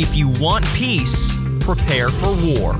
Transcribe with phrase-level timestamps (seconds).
[0.00, 1.28] If you want peace,
[1.58, 2.74] prepare for war.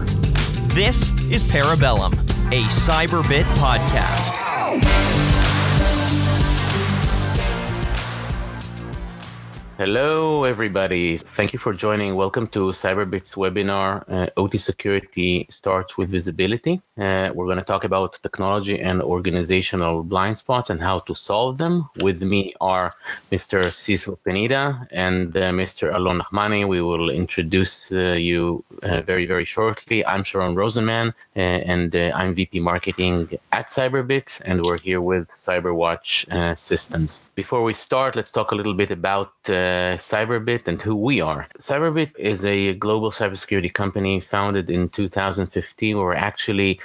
[0.69, 2.13] This is Parabellum,
[2.53, 4.48] a Cyberbit podcast.
[9.79, 11.19] Hello, everybody.
[11.19, 12.17] Thank you for joining.
[12.17, 16.83] Welcome to Cyberbit's webinar, uh, OT Security Starts with Visibility.
[16.99, 21.59] Uh, we're going to talk about technology and organizational blind spots and how to solve
[21.59, 21.89] them.
[22.03, 22.91] With me are
[23.31, 23.73] Mr.
[23.73, 25.95] Cecil Pineda and uh, Mr.
[25.95, 26.67] Alon Nachmany.
[26.67, 30.05] We will introduce uh, you uh, very, very shortly.
[30.05, 36.59] I'm Sharon Rosenman, uh, and I'm VP Marketing at Cyberbits, and we're here with CyberWatch
[36.59, 37.31] Systems.
[37.37, 39.31] Before we start, let's talk a little bit about
[39.99, 41.49] Cyberbit and who we are.
[41.59, 45.97] Cyberbit is a global cybersecurity company founded in 2015.
[45.97, 46.81] We were actually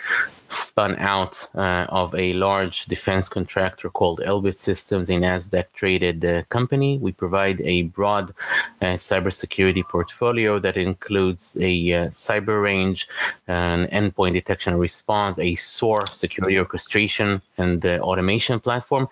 [0.53, 6.43] spun out uh, of a large defense contractor called Elbit Systems, a NASDAQ traded uh,
[6.49, 6.97] company.
[6.97, 8.33] We provide a broad
[8.81, 13.07] uh, cybersecurity portfolio that includes a uh, cyber range,
[13.47, 19.09] an endpoint detection and response, a SOAR security orchestration and uh, automation platform,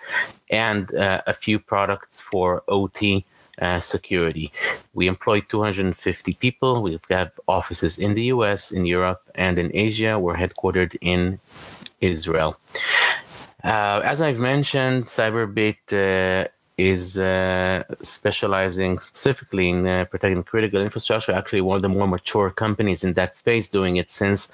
[0.49, 3.25] and uh, a few products for OT
[3.59, 4.51] uh, security.
[4.93, 6.81] We employ 250 people.
[6.83, 10.19] We have offices in the US, in Europe, and in Asia.
[10.19, 11.39] We're headquartered in
[11.99, 12.57] Israel.
[13.63, 21.31] Uh, as I've mentioned, Cyberbit uh, is uh, specializing specifically in uh, protecting critical infrastructure.
[21.31, 24.51] Actually, one of the more mature companies in that space, doing it since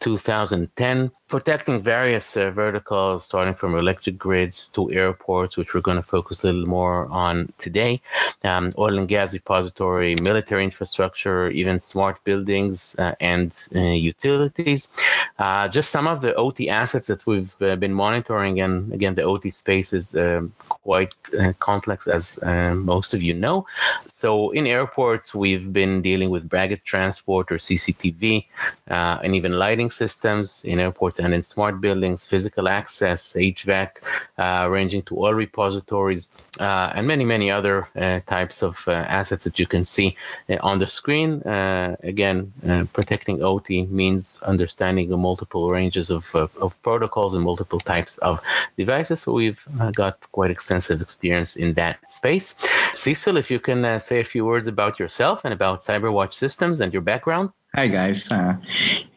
[0.00, 6.02] 2010 protecting various uh, verticals, starting from electric grids to airports, which we're going to
[6.02, 8.02] focus a little more on today,
[8.42, 14.92] um, oil and gas repository, military infrastructure, even smart buildings uh, and uh, utilities.
[15.38, 19.22] Uh, just some of the OT assets that we've uh, been monitoring, and again, the
[19.22, 22.40] OT space is um, quite uh, complex, as
[22.74, 23.66] most of you know.
[24.08, 28.46] So, in airports, we've been dealing with baggage transport or CCTV,
[28.88, 33.90] and even lighting systems in airports and in smart buildings, physical access, HVAC,
[34.38, 39.44] uh, ranging to oil repositories, uh, and many, many other uh, types of uh, assets
[39.44, 40.16] that you can see
[40.48, 41.42] uh, on the screen.
[41.42, 42.52] Uh, again,
[42.92, 48.40] protecting OT means understanding the multiple ranges of, of, of, protocols and multiple types of
[48.76, 49.20] devices.
[49.20, 52.56] So we've got quite extensive experience in that space.
[52.94, 56.92] Cecil, if you can say a few words about yourself and about CyberWatch systems and
[56.92, 57.50] your background.
[57.72, 58.28] Hi guys.
[58.28, 58.56] Uh,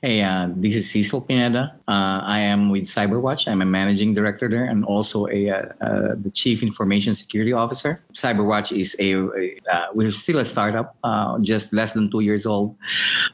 [0.04, 1.74] hey, uh, this is Cecil Pineda.
[1.88, 3.48] Uh, I am with CyberWatch.
[3.48, 8.04] I'm a managing director there and also a uh, uh, the chief information security officer.
[8.14, 10.96] CyberWatch is a, uh, we're still a startup,
[11.42, 12.78] just less than two years old.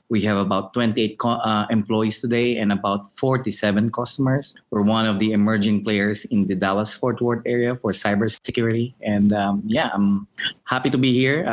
[0.08, 4.56] We have about 28 co- employees today and about 47 customers.
[4.72, 8.94] We're one of the emerging players in the Dallas Fort Worth area for cybersecurity.
[9.02, 10.28] And um, yeah, I'm
[10.64, 11.44] happy to be here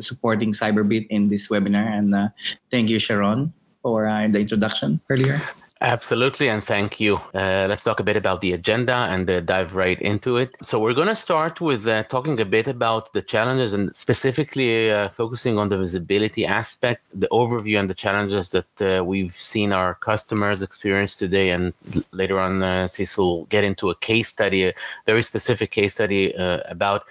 [0.00, 2.32] supporting Cyberbit in this webinar and
[2.77, 3.52] Thank you, Sharon,
[3.82, 5.40] for uh, the introduction earlier.
[5.80, 7.16] Absolutely, and thank you.
[7.32, 10.56] Uh, let's talk a bit about the agenda and uh, dive right into it.
[10.60, 14.90] So, we're going to start with uh, talking a bit about the challenges and specifically
[14.90, 19.72] uh, focusing on the visibility aspect, the overview, and the challenges that uh, we've seen
[19.72, 21.50] our customers experience today.
[21.50, 21.74] And
[22.10, 24.74] later on, uh, Cecil will get into a case study, a
[25.06, 27.04] very specific case study about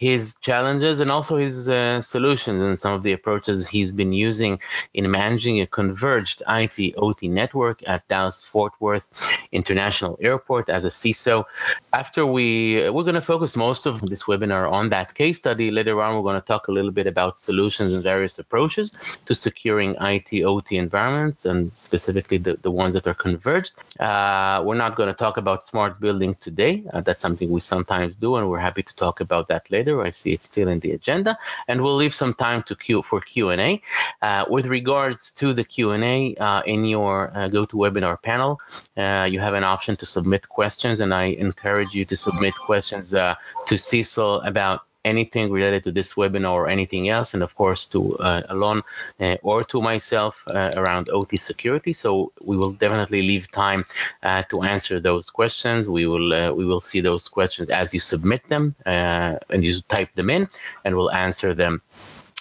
[0.00, 4.58] his challenges and also his uh, solutions and some of the approaches he's been using
[4.94, 9.06] in managing a converged IT OT network at Dallas Fort Worth
[9.52, 11.44] International Airport as a CISO.
[11.92, 15.70] After we, we're going to focus most of this webinar on that case study.
[15.70, 18.92] Later on, we're going to talk a little bit about solutions and various approaches
[19.26, 23.72] to securing IT OT environments and specifically the, the ones that are converged.
[23.98, 26.84] Uh, we're not going to talk about smart building today.
[26.90, 29.89] Uh, that's something we sometimes do, and we're happy to talk about that later.
[29.98, 33.20] I see it's still in the agenda, and we'll leave some time to queue for
[33.20, 33.82] Q and A.
[34.22, 38.60] Uh, with regards to the Q and A uh, in your uh, GoToWebinar panel,
[38.96, 43.12] uh, you have an option to submit questions, and I encourage you to submit questions
[43.12, 43.34] uh,
[43.66, 48.16] to Cecil about anything related to this webinar or anything else, and of course to
[48.18, 48.82] uh, Alon
[49.20, 51.92] uh, or to myself uh, around OT security.
[51.92, 53.84] So we will definitely leave time
[54.22, 55.88] uh, to answer those questions.
[55.88, 59.80] We will uh, we will see those questions as you submit them uh, and you
[59.88, 60.48] type them in,
[60.84, 61.82] and we'll answer them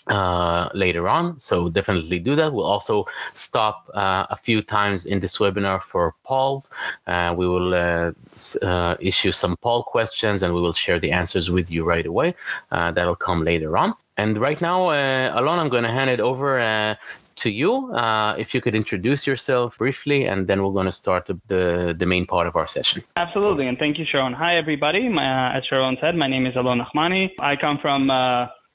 [0.09, 1.39] uh, later on.
[1.39, 2.51] So definitely do that.
[2.51, 6.73] We'll also stop uh, a few times in this webinar for polls.
[7.06, 8.11] Uh, we will uh,
[8.61, 12.35] uh, issue some poll questions and we will share the answers with you right away.
[12.71, 13.94] Uh, that'll come later on.
[14.17, 16.97] And right now, Alon, I'm going to hand it over
[17.38, 17.95] to you.
[18.38, 22.25] if you could introduce yourself briefly, and then we're going to start the, the, main
[22.25, 23.01] part of our session.
[23.15, 24.33] Absolutely, and thank you, Sharon.
[24.33, 25.07] Hi, everybody.
[25.07, 27.29] My, as Sharon said, my name is Alon Nachmany.
[27.39, 28.09] I come from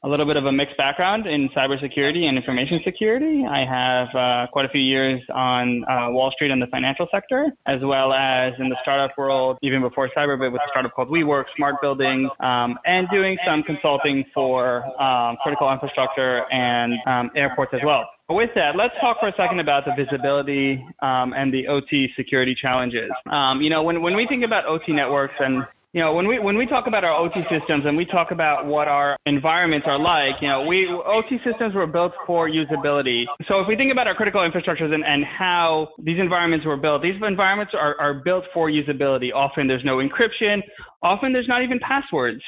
[0.05, 3.45] a little bit of a mixed background in cybersecurity and information security.
[3.49, 7.47] I have uh, quite a few years on uh, Wall Street and the financial sector,
[7.67, 11.45] as well as in the startup world, even before Cyberbit with a startup called WeWork,
[11.57, 17.81] Smart Buildings, um, and doing some consulting for um, critical infrastructure and um, airports as
[17.83, 18.05] well.
[18.29, 22.55] With that, let's talk for a second about the visibility um, and the OT security
[22.55, 23.11] challenges.
[23.31, 26.41] Um, you know, when, when we think about OT networks and you know, when we
[26.41, 29.99] when we talk about our OT systems and we talk about what our environments are
[29.99, 33.23] like, you know, we OT systems were built for usability.
[33.47, 37.03] So if we think about our critical infrastructures and, and how these environments were built,
[37.03, 39.33] these environments are, are built for usability.
[39.33, 40.63] Often there's no encryption.
[41.01, 42.43] Often there's not even passwords.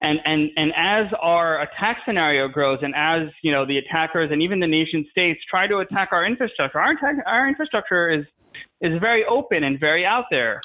[0.00, 4.40] And, and, and as our attack scenario grows and as, you know, the attackers and
[4.40, 6.94] even the nation states try to attack our infrastructure, our,
[7.26, 8.24] our infrastructure is,
[8.82, 10.60] is very open and very out there.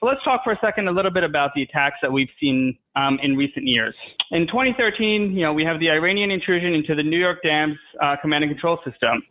[0.00, 2.76] So let's talk for a second a little bit about the attacks that we've seen
[2.96, 3.94] um, in recent years.
[4.30, 8.16] In 2013, you know, we have the Iranian intrusion into the New York Dams uh,
[8.20, 9.22] command and control system.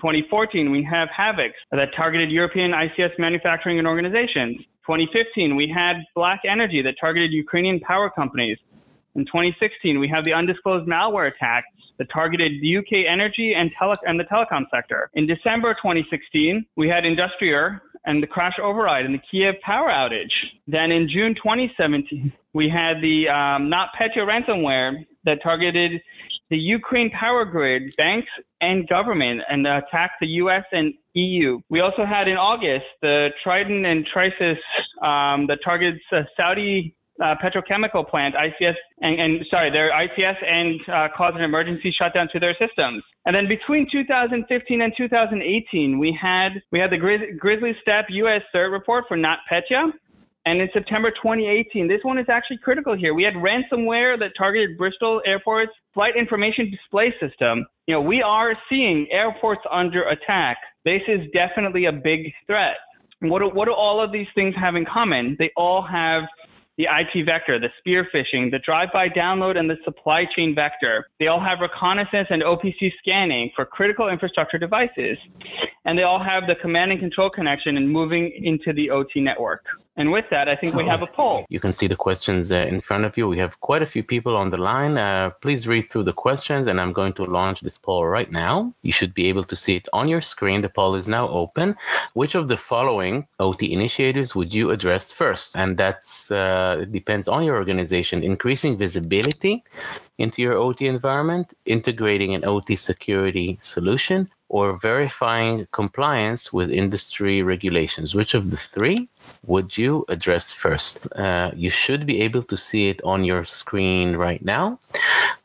[0.00, 4.56] 2014, we have Havex that targeted European ICS manufacturing and organizations.
[4.86, 8.56] 2015, we had Black Energy that targeted Ukrainian power companies.
[9.16, 11.64] In 2016, we have the undisclosed malware attack
[11.98, 15.10] that targeted the UK energy and, tele- and the telecom sector.
[15.14, 20.32] In December 2016, we had Industroyer and the crash override and the Kiev power outage.
[20.66, 26.00] Then in June 2017, we had the um, NotPetya ransomware that targeted
[26.48, 28.28] the Ukraine power grid, banks,
[28.60, 30.64] and government and attacked the U.S.
[30.70, 31.60] and EU.
[31.68, 34.56] We also had in August the Triton and Trisis
[35.02, 40.80] um, that targets uh, Saudi uh, petrochemical plant, ICS, and, and sorry, their ICS and
[40.88, 43.02] uh, caused an emergency shutdown to their systems.
[43.24, 48.42] And then between 2015 and 2018, we had we had the Grizz- Grizzly Steppe U.S.
[48.54, 49.92] CERT report for NotPetya.
[50.46, 53.14] And in September 2018, this one is actually critical here.
[53.14, 57.66] We had ransomware that targeted Bristol Airport's flight information display system.
[57.88, 60.56] You know, we are seeing airports under attack.
[60.84, 62.76] This is definitely a big threat.
[63.22, 65.34] What do, what do all of these things have in common?
[65.36, 66.22] They all have
[66.76, 71.06] the IP vector, the spear phishing, the drive-by download, and the supply chain vector.
[71.18, 75.16] They all have reconnaissance and OPC scanning for critical infrastructure devices.
[75.84, 79.64] And they all have the command and control connection and moving into the OT network.
[79.96, 81.46] And with that, I think so we have a poll.
[81.48, 83.26] You can see the questions uh, in front of you.
[83.28, 84.98] We have quite a few people on the line.
[84.98, 88.74] Uh, please read through the questions, and I'm going to launch this poll right now.
[88.82, 90.60] You should be able to see it on your screen.
[90.60, 91.76] The poll is now open.
[92.12, 95.56] Which of the following OT initiatives would you address first?
[95.56, 98.22] And that's uh, it depends on your organization.
[98.22, 99.64] Increasing visibility
[100.18, 108.14] into your OT environment, integrating an OT security solution, or verifying compliance with industry regulations.
[108.14, 109.08] Which of the three
[109.44, 111.10] would you address first?
[111.12, 114.78] Uh, you should be able to see it on your screen right now.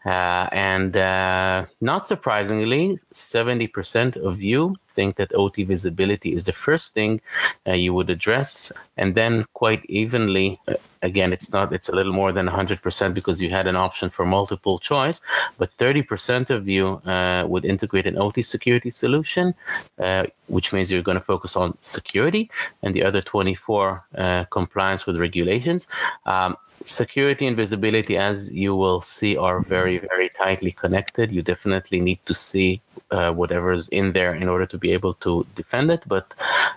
[0.05, 6.93] Uh, and uh, not surprisingly, 70% of you think that OT visibility is the first
[6.93, 7.21] thing
[7.67, 8.71] uh, you would address.
[8.97, 13.41] And then quite evenly, uh, again, it's not, it's a little more than 100% because
[13.41, 15.21] you had an option for multiple choice,
[15.57, 19.53] but 30% of you uh, would integrate an OT security solution,
[19.99, 22.49] uh, which means you're going to focus on security,
[22.81, 25.87] and the other 24 uh, compliance with regulations.
[26.25, 31.31] Um, security and visibility, as you will see, are very, very tightly connected.
[31.31, 35.45] You definitely need to see uh, whatever's in there in order to be able to
[35.55, 36.03] defend it.
[36.05, 36.33] But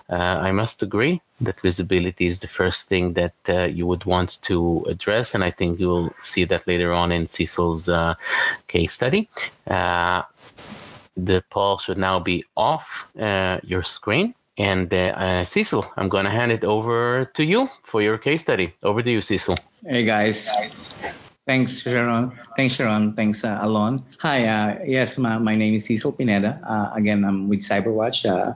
[0.09, 4.41] uh, I must agree that visibility is the first thing that uh, you would want
[4.43, 5.35] to address.
[5.35, 8.15] And I think you'll see that later on in Cecil's uh,
[8.67, 9.29] case study.
[11.17, 14.35] The poll should now be off your screen.
[14.57, 18.41] And uh, uh, Cecil, I'm going to hand it over to you for your case
[18.41, 18.73] study.
[18.81, 19.57] Over to you, Cecil.
[19.85, 20.49] Hey, guys.
[21.45, 22.33] Thanks, Sharon.
[22.57, 23.13] Thanks, Sharon.
[23.13, 24.03] Thanks, uh, Alon.
[24.17, 24.47] Hi.
[24.47, 26.59] Uh, yes, my, my name is Cecil Pineda.
[26.65, 28.55] Uh, again, I'm with Cyberwatch, uh,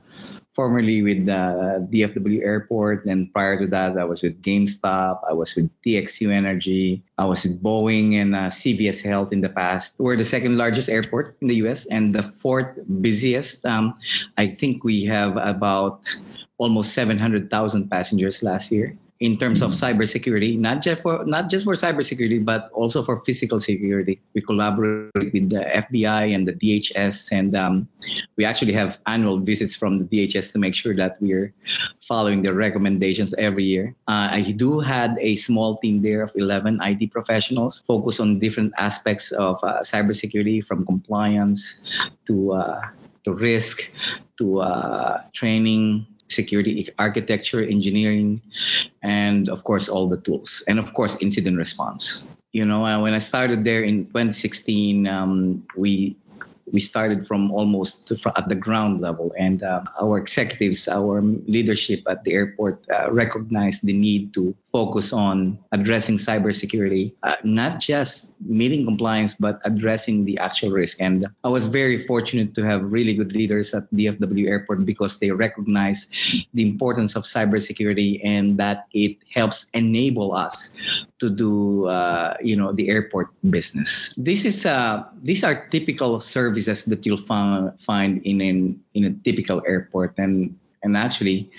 [0.56, 3.06] formerly with uh, DFW Airport.
[3.06, 5.22] And prior to that, I was with GameStop.
[5.30, 7.04] I was with TXU Energy.
[7.16, 9.94] I was with Boeing and uh, CVS Health in the past.
[10.00, 13.68] We're the second largest airport in the US and the fourth busiest.
[13.68, 14.00] Um,
[14.36, 16.02] I think we have about
[16.58, 21.74] almost 700,000 passengers last year in terms of cybersecurity, not just for not just for
[21.76, 24.22] cybersecurity, but also for physical security.
[24.34, 27.90] We collaborate with the FBI and the DHS, and um,
[28.38, 31.54] we actually have annual visits from the DHS to make sure that we're
[32.08, 33.94] following the recommendations every year.
[34.08, 38.72] Uh, I do had a small team there of 11 IT professionals focused on different
[38.78, 41.80] aspects of uh, cybersecurity, from compliance
[42.28, 42.82] to uh,
[43.26, 43.92] to risk
[44.38, 48.42] to uh, training security architecture, engineering,
[49.02, 52.24] and of course all the tools, and of course incident response.
[52.52, 56.18] You know, uh, when I started there in 2016, um, we
[56.72, 62.24] we started from almost at the ground level, and uh, our executives, our leadership at
[62.24, 68.86] the airport uh, recognized the need to focus on addressing cybersecurity, uh, not just meeting
[68.86, 71.02] compliance, but addressing the actual risk.
[71.02, 75.32] And I was very fortunate to have really good leaders at DFW Airport because they
[75.32, 76.08] recognize
[76.54, 80.74] the importance of cybersecurity and that it helps enable us
[81.20, 84.14] to do, uh, you know, the airport business.
[84.18, 89.64] This is uh, these are typical services that you'll find in an in a typical
[89.66, 91.52] airport, and and actually.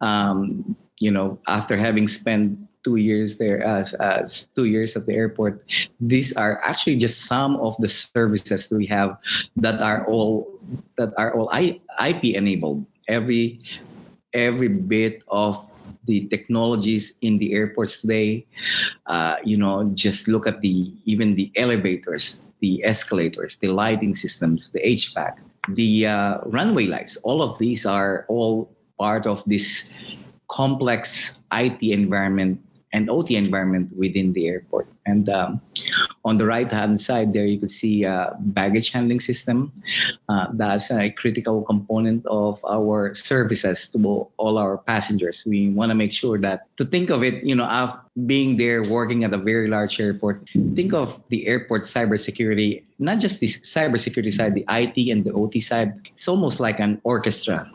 [0.00, 5.64] Um, you know, after having spent two years there as, two years at the airport,
[6.00, 9.18] these are actually just some of the services we have
[9.56, 10.60] that are all
[10.96, 12.86] that are all IP enabled.
[13.08, 13.60] Every
[14.32, 15.66] every bit of
[16.06, 18.46] the technologies in the airports today.
[19.04, 24.70] Uh, you know, just look at the even the elevators, the escalators, the lighting systems,
[24.70, 27.16] the HVAC, the uh, runway lights.
[27.18, 29.90] All of these are all part of this
[30.48, 32.60] complex IT environment
[32.92, 34.88] and OT environment within the airport.
[35.04, 35.60] And um,
[36.24, 39.72] on the right hand side there, you could see a baggage handling system.
[40.28, 45.44] Uh, that's a critical component of our services to all our passengers.
[45.46, 47.66] We want to make sure that to think of it, you know,
[48.24, 53.40] being there working at a very large airport, think of the airport cybersecurity, not just
[53.40, 56.00] the cybersecurity side, the IT and the OT side.
[56.14, 57.70] It's almost like an orchestra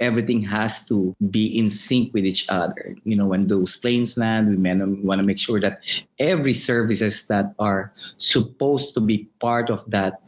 [0.00, 2.96] everything has to be in sync with each other.
[3.04, 4.56] You know, when those planes land, we
[5.04, 5.80] want to make sure that
[6.18, 10.22] every services that are supposed to be part of that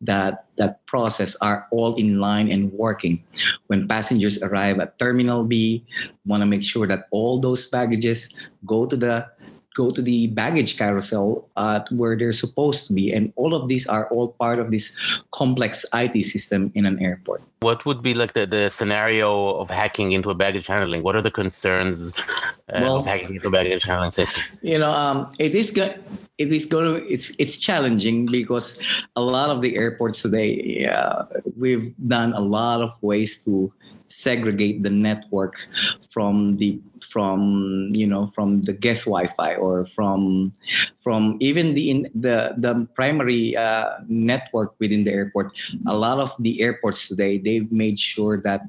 [0.00, 3.24] that that process are all in line and working.
[3.66, 5.84] When passengers arrive at Terminal B,
[6.24, 8.32] want to make sure that all those baggages
[8.66, 9.26] go to the
[9.74, 13.12] go to the baggage carousel at where they're supposed to be.
[13.12, 14.96] And all of these are all part of this
[15.30, 17.42] complex IT system in an airport.
[17.60, 21.02] What would be like the, the scenario of hacking into a baggage handling?
[21.02, 24.42] What are the concerns uh, well, of hacking into a baggage handling system?
[24.62, 26.02] You know, um, it is good.
[26.38, 27.06] It is going to.
[27.06, 28.80] It's it's challenging because
[29.14, 31.24] a lot of the airports today, uh,
[31.54, 33.72] we've done a lot of ways to
[34.10, 35.54] segregate the network
[36.12, 40.52] from the from you know from the guest Wi-Fi or from
[41.02, 45.52] from even the in, the the primary uh, network within the airport.
[45.86, 48.68] A lot of the airports today they've made sure that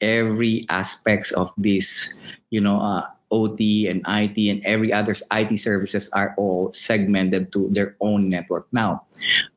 [0.00, 2.14] every aspects of this
[2.50, 7.68] you know uh, OT and IT and every other IT services are all segmented to
[7.70, 9.04] their own network now.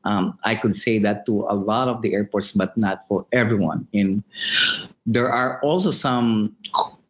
[0.04, 3.88] Um, I could say that to a lot of the airports, but not for everyone.
[3.92, 4.24] In
[5.06, 6.56] there are also some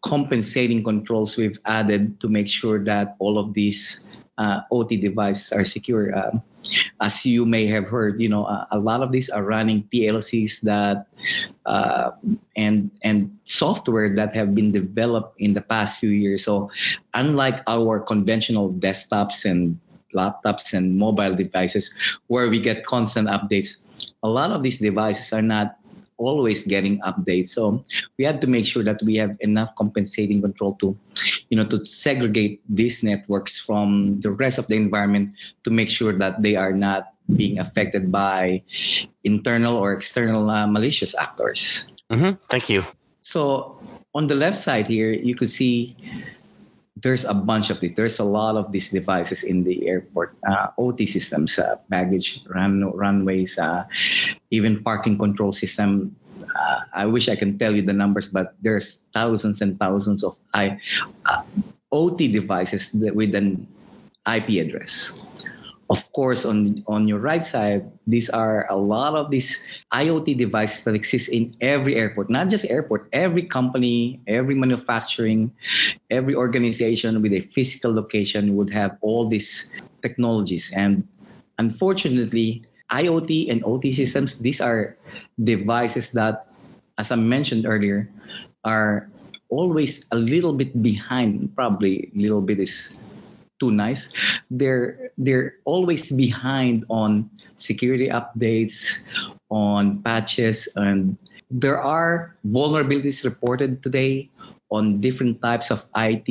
[0.03, 4.03] compensating controls we've added to make sure that all of these
[4.39, 6.15] uh, OT devices are secure.
[6.15, 6.39] Uh,
[7.01, 10.63] as you may have heard, you know, uh, a lot of these are running PLCs
[10.63, 11.07] that
[11.67, 12.13] uh,
[12.57, 16.45] and and software that have been developed in the past few years.
[16.45, 16.71] So,
[17.15, 19.81] unlike our conventional desktops and
[20.15, 21.95] laptops and mobile devices,
[22.27, 23.77] where we get constant updates,
[24.23, 25.77] a lot of these devices are not
[26.23, 27.51] always getting updates.
[27.51, 27.85] So
[28.19, 30.97] we had to make sure that we have enough compensating control to,
[31.51, 36.17] you know, to segregate these networks from the rest of the environment to make sure
[36.19, 38.63] that they are not being affected by
[39.25, 41.89] internal or external uh, malicious actors.
[42.11, 42.43] Mm-hmm.
[42.51, 42.85] Thank you.
[43.23, 43.81] So
[44.15, 45.97] on the left side here, you could see
[46.97, 47.97] there's a bunch of it.
[47.97, 50.37] There's a lot of these devices in the airport.
[50.47, 53.85] Uh, OT systems, uh, baggage run, runways, uh,
[54.51, 56.17] even parking control system.
[56.43, 60.37] Uh, I wish I can tell you the numbers, but there's thousands and thousands of
[60.53, 60.81] I,
[61.25, 61.43] uh,
[61.91, 63.67] OT devices with an
[64.27, 65.19] IP address.
[65.93, 70.85] Of course, on, on your right side, these are a lot of these IoT devices
[70.85, 75.53] that exist in every airport, not just airport, every company, every manufacturing,
[76.09, 79.69] every organization with a physical location would have all these
[80.01, 80.73] technologies.
[80.73, 81.09] And
[81.59, 84.97] unfortunately, IoT and OT systems, these are
[85.37, 86.49] devices that,
[86.97, 88.09] as I mentioned earlier,
[88.65, 89.11] are
[89.51, 91.53] always a little bit behind.
[91.55, 92.89] Probably a little bit is
[93.63, 94.11] too nice.
[94.51, 98.99] They're they're always behind on security updates,
[99.47, 101.15] on patches, and
[101.47, 104.35] there are vulnerabilities reported today
[104.67, 106.27] on different types of IT,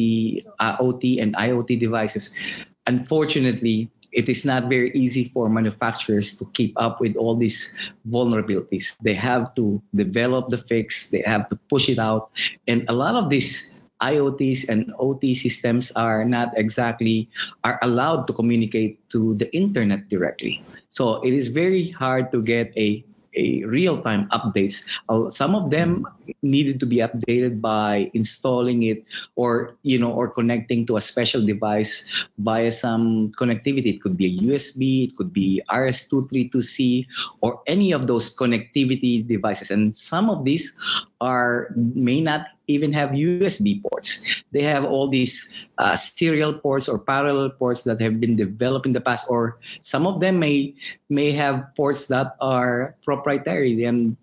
[0.59, 2.35] uh, and IoT devices.
[2.83, 7.71] Unfortunately, it is not very easy for manufacturers to keep up with all these
[8.03, 8.97] vulnerabilities.
[8.99, 12.31] They have to develop the fix, they have to push it out.
[12.67, 13.70] And a lot of these
[14.01, 17.29] IoTs and OT systems are not exactly
[17.63, 20.63] are allowed to communicate to the internet directly.
[20.87, 23.05] So it is very hard to get a
[23.35, 24.83] a real-time updates.
[25.07, 26.07] Uh, some of them
[26.41, 29.05] needed to be updated by installing it
[29.35, 33.95] or you know or connecting to a special device via some connectivity.
[33.95, 37.07] It could be a USB, it could be RS232C,
[37.41, 39.71] or any of those connectivity devices.
[39.71, 40.75] And some of these
[41.19, 44.23] are may not even have USB ports.
[44.51, 48.93] They have all these uh, serial ports or parallel ports that have been developed in
[48.93, 50.75] the past, or some of them may
[51.09, 54.17] may have ports that are proprietary and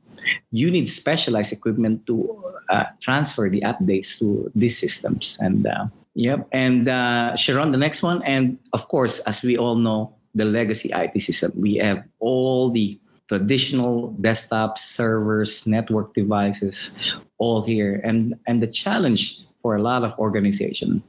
[0.51, 5.39] you need specialized equipment to uh, transfer the updates to these systems.
[5.41, 9.77] And uh, yep, and uh, Sharon, the next one, and of course, as we all
[9.77, 11.53] know, the legacy IT system.
[11.57, 16.97] We have all the traditional desktops, servers, network devices,
[17.37, 18.01] all here.
[18.03, 21.03] And and the challenge for a lot of organizations,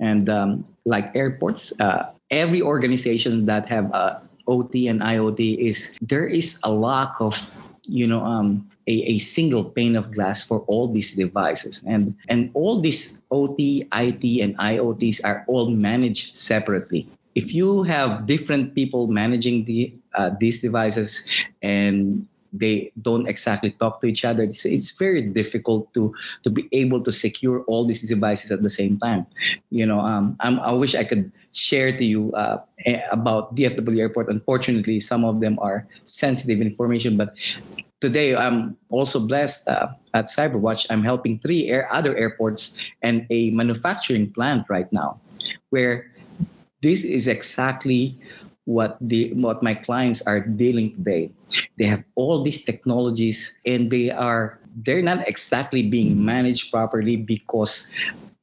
[0.00, 6.26] and um, like airports, uh, every organization that have uh, OT and IoT is there
[6.26, 7.34] is a lack of
[7.82, 12.50] you know um, a, a single pane of glass for all these devices and and
[12.54, 19.08] all these ot it and iots are all managed separately if you have different people
[19.08, 21.26] managing the uh, these devices
[21.64, 24.44] and they don't exactly talk to each other.
[24.44, 28.70] It's, it's very difficult to to be able to secure all these devices at the
[28.70, 29.26] same time.
[29.70, 32.62] You know um, i wish i could share to you uh,
[33.10, 34.28] about dfw airport.
[34.28, 37.34] Unfortunately some of them are sensitive information but
[38.00, 40.86] today i'm also blessed uh, at cyberwatch.
[40.90, 45.18] I'm helping three air, other airports and a manufacturing plant right now
[45.70, 46.12] where
[46.82, 48.20] this is exactly
[48.64, 51.30] what the what my clients are dealing today.
[51.76, 57.88] They have all these technologies and they are they're not exactly being managed properly because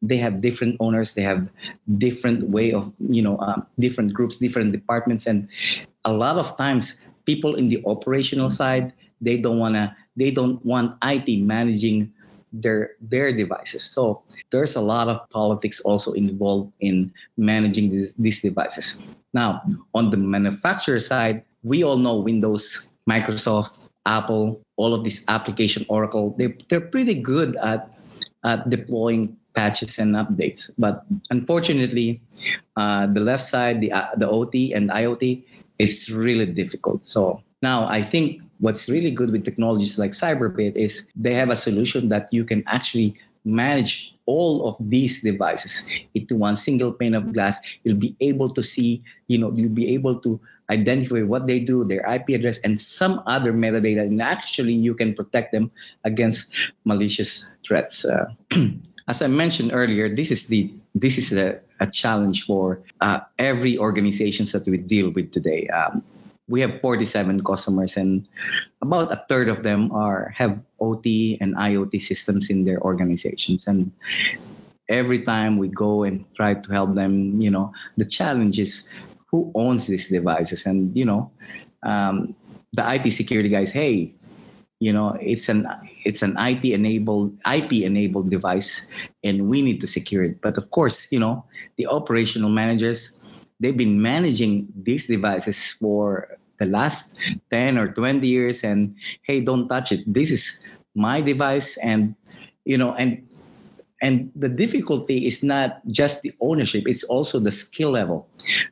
[0.02, 1.50] they have different owners they have
[1.86, 5.26] different way of you know um, different groups different departments.
[5.26, 5.50] And
[6.06, 10.64] a lot of times people in the operational side they don't want to they don't
[10.66, 12.14] want it managing
[12.52, 18.42] their their devices so there's a lot of politics also involved in managing these, these
[18.42, 19.02] devices.
[19.34, 19.64] Now,
[19.96, 23.72] on the manufacturer side, we all know Windows, Microsoft,
[24.06, 27.96] Apple, all of these application, Oracle, they, they're pretty good at,
[28.44, 30.70] at deploying patches and updates.
[30.78, 32.22] But unfortunately,
[32.76, 35.44] uh, the left side, the, uh, the OT and IoT,
[35.80, 37.06] is really difficult.
[37.06, 41.56] So now I think what's really good with technologies like Cyberbit is they have a
[41.58, 47.34] solution that you can actually manage all of these devices into one single pane of
[47.34, 47.60] glass.
[47.84, 51.84] You'll be able to see you know you'll be able to identify what they do
[51.84, 54.02] their ip address and some other metadata.
[54.06, 55.72] And actually you can protect them
[56.06, 56.54] against
[56.86, 58.06] malicious threats.
[58.06, 58.32] Uh,
[59.08, 63.78] as i mentioned earlier this is the this is a, a challenge for uh, every
[63.78, 65.68] organizations that we deal with today.
[65.68, 66.04] Um,
[66.52, 68.28] we have 47 customers and
[68.82, 73.68] about a third of them are have OT and IoT systems in their organizations.
[73.68, 73.96] And
[74.90, 78.86] every time we go and try to help them you know the challenge is
[79.32, 80.66] who owns these devices?
[80.66, 81.32] And you know
[81.84, 82.36] um,
[82.74, 84.14] the IT security guys hey
[84.80, 85.72] you know it's an
[86.04, 88.86] it's an IT enabled IP enabled device
[89.24, 90.42] and we need to secure it.
[90.42, 91.46] But of course you know
[91.78, 93.18] the operational managers
[93.62, 97.10] they've been managing these devices for the last
[97.50, 98.96] 10 or 20 years and
[99.26, 100.06] hey don't touch it.
[100.06, 100.62] This is
[100.94, 102.14] my device and
[102.64, 103.26] you know and
[104.02, 108.30] and the difficulty is not just the ownership it's also the skill level.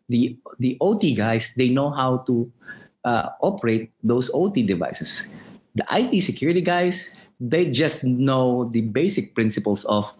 [0.07, 2.53] The the ot guys they know how to
[3.03, 5.25] uh, operate those ot devices.
[5.73, 7.09] The it security guys
[7.41, 10.13] they just know the basic principles of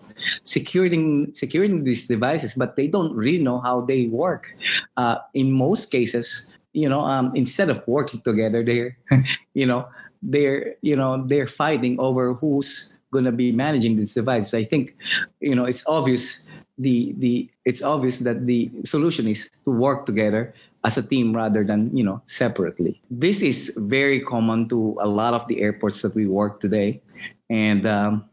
[0.43, 4.55] securing securing these devices but they don't really know how they work.
[4.97, 6.47] Uh, in most cases
[6.79, 8.97] you know um, instead of working together they're
[9.53, 9.87] you know
[10.21, 14.53] they're you know they're fighting over who's going to be managing this devices.
[14.53, 14.95] I think
[15.39, 16.39] you know it's obvious
[16.77, 21.63] the the it's obvious that the solution is to work together as a team rather
[21.63, 23.01] than you know separately.
[23.09, 27.01] This is very common to a lot of the airports that we work today
[27.49, 28.25] and um,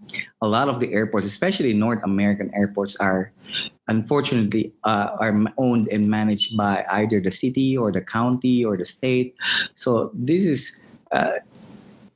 [0.42, 3.32] a lot of the airports especially north american airports are
[3.88, 8.84] unfortunately uh, are owned and managed by either the city or the county or the
[8.84, 9.36] state.
[9.74, 10.76] So this is,
[11.12, 11.38] uh,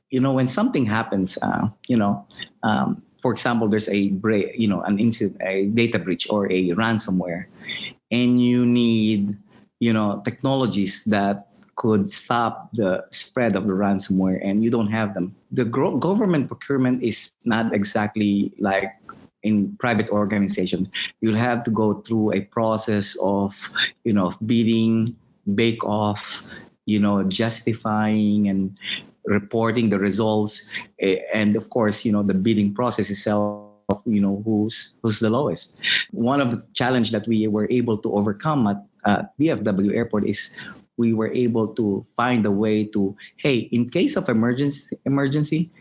[0.09, 2.27] you know, when something happens, uh, you know,
[2.63, 6.69] um, for example, there's a break, you know, an incident, a data breach or a
[6.69, 7.45] ransomware,
[8.09, 9.37] and you need
[9.81, 11.47] you know, technologies that
[11.81, 15.33] could stop the spread of the ransomware and you don't have them.
[15.49, 18.93] The gro- government procurement is not exactly like
[19.41, 20.91] in private organization.
[21.21, 23.57] You'll have to go through a process of,
[24.03, 25.17] you know, bidding,
[25.55, 26.43] bake off,
[26.85, 28.77] you know, justifying and
[29.25, 30.61] reporting the results.
[31.33, 33.73] And of course, you know, the bidding process itself
[34.05, 35.75] you know who's who's the lowest
[36.11, 40.53] one of the challenge that we were able to overcome at uh, DFW airport is
[40.97, 45.71] we were able to find a way to hey in case of emergency emergency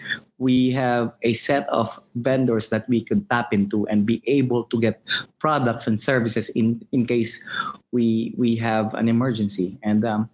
[0.40, 4.80] we have a set of vendors that we could tap into and be able to
[4.80, 5.04] get
[5.38, 7.44] products and services in in case
[7.92, 9.78] we we have an emergency.
[9.84, 10.30] And um,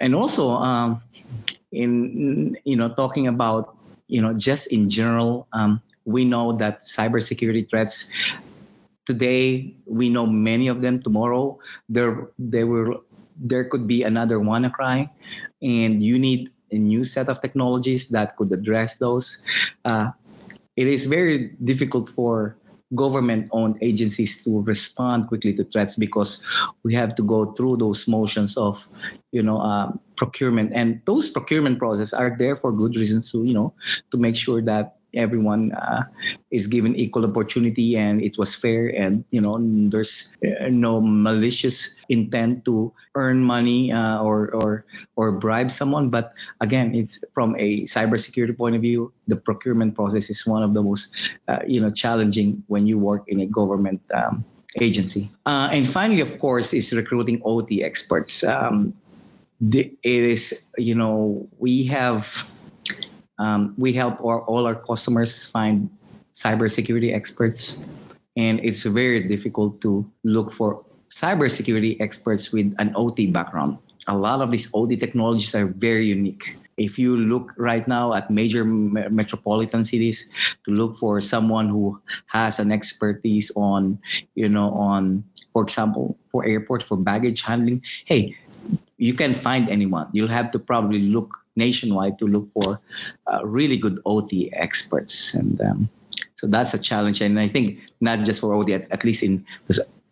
[0.00, 1.04] and also um,
[1.70, 3.76] in you know talking about
[4.08, 8.10] you know just in general um, we know that cybersecurity threats
[9.04, 11.02] today we know many of them.
[11.04, 11.60] Tomorrow
[11.92, 13.04] there there will
[13.36, 15.10] there could be another WannaCry,
[15.62, 19.42] and you need a new set of technologies that could address those.
[19.84, 20.10] Uh,
[20.76, 22.56] it is very difficult for
[22.94, 26.42] government-owned agencies to respond quickly to threats because
[26.82, 28.86] we have to go through those motions of,
[29.30, 33.54] you know, uh, procurement, and those procurement processes are there for good reasons to, you
[33.54, 33.72] know,
[34.10, 36.04] to make sure that everyone uh,
[36.50, 39.56] is given equal opportunity and it was fair and you know
[39.90, 44.84] there's uh, no malicious intent to earn money uh, or or
[45.16, 46.10] or bribe someone.
[46.10, 50.74] But again it's from a cybersecurity point of view the procurement process is one of
[50.74, 51.12] the most
[51.48, 54.44] uh, you know challenging when you work in a government um,
[54.80, 55.30] agency.
[55.46, 58.44] Uh, and finally of course is recruiting ot experts.
[58.44, 58.94] Um,
[59.60, 62.48] the, it is you know we have
[63.40, 65.88] um, we help our, all our customers find
[66.32, 67.80] cybersecurity experts,
[68.36, 73.78] and it's very difficult to look for cybersecurity experts with an OT background.
[74.06, 76.56] A lot of these OT technologies are very unique.
[76.76, 80.28] If you look right now at major me- metropolitan cities
[80.64, 83.98] to look for someone who has an expertise on,
[84.34, 88.36] you know, on, for example, for airports, for baggage handling, hey,
[88.96, 90.08] you can find anyone.
[90.12, 92.80] You'll have to probably look nationwide to look for
[93.28, 95.34] uh, really good OT experts.
[95.34, 95.88] And um,
[96.34, 97.20] so that's a challenge.
[97.20, 99.44] And I think not just for OT, at, at least in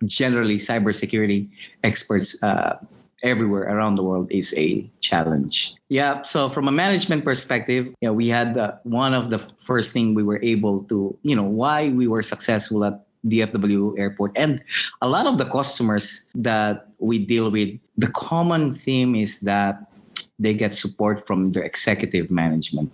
[0.04, 1.48] generally cybersecurity
[1.82, 2.76] experts uh,
[3.22, 5.74] everywhere around the world is a challenge.
[5.88, 6.22] Yeah.
[6.22, 10.22] So from a management perspective, know, we had uh, one of the first thing we
[10.22, 14.62] were able to, you know, why we were successful at DFW airport and
[15.02, 19.88] a lot of the customers that we deal with, the common theme is that
[20.38, 22.92] they get support from their executive management.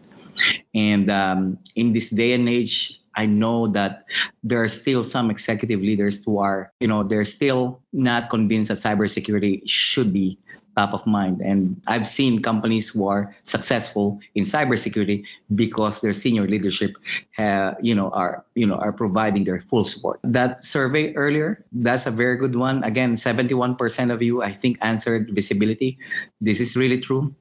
[0.74, 4.07] And um, in this day and age, I know that
[4.42, 8.78] there are still some executive leaders who are, you know, they're still not convinced that
[8.78, 10.38] cybersecurity should be
[10.76, 11.40] top of mind.
[11.40, 16.96] And I've seen companies who are successful in cybersecurity because their senior leadership,
[17.32, 20.20] have, you know, are you know are providing their full support.
[20.22, 22.82] That survey earlier, that's a very good one.
[22.84, 23.78] Again, 71%
[24.12, 25.98] of you, I think, answered visibility.
[26.40, 27.34] This is really true.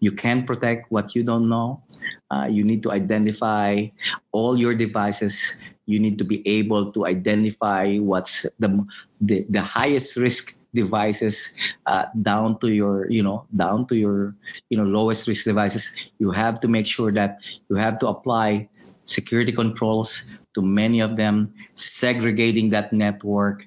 [0.00, 1.82] You can't protect what you don't know.
[2.30, 3.88] Uh, you need to identify
[4.32, 5.56] all your devices.
[5.86, 8.84] You need to be able to identify what's the
[9.20, 11.54] the, the highest risk devices
[11.86, 14.34] uh, down to your you know down to your
[14.68, 17.38] you know lowest risk devices you have to make sure that
[17.70, 18.68] you have to apply
[19.06, 23.66] security controls to many of them segregating that network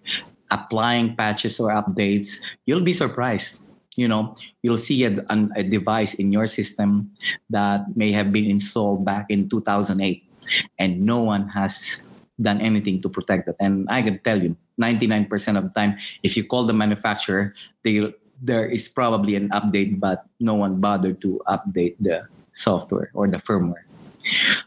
[0.52, 2.44] applying patches or updates.
[2.66, 3.64] You'll be surprised
[3.96, 4.36] you know.
[4.62, 5.14] You'll see a,
[5.56, 7.12] a device in your system
[7.50, 10.24] that may have been installed back in 2008
[10.80, 12.02] and no one has
[12.40, 13.56] done anything to protect it.
[13.60, 17.54] And i can tell you 99% of the time, if you call the manufacturer,
[17.84, 23.28] they there is probably an update, but no one bothered to update the software or
[23.28, 23.86] the firmware.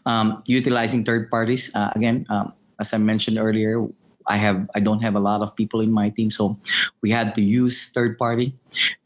[0.07, 3.83] Um, utilizing third parties, uh, again, um, as I mentioned earlier,
[4.27, 6.57] I have I don't have a lot of people in my team, so
[7.03, 8.55] we had to use third party.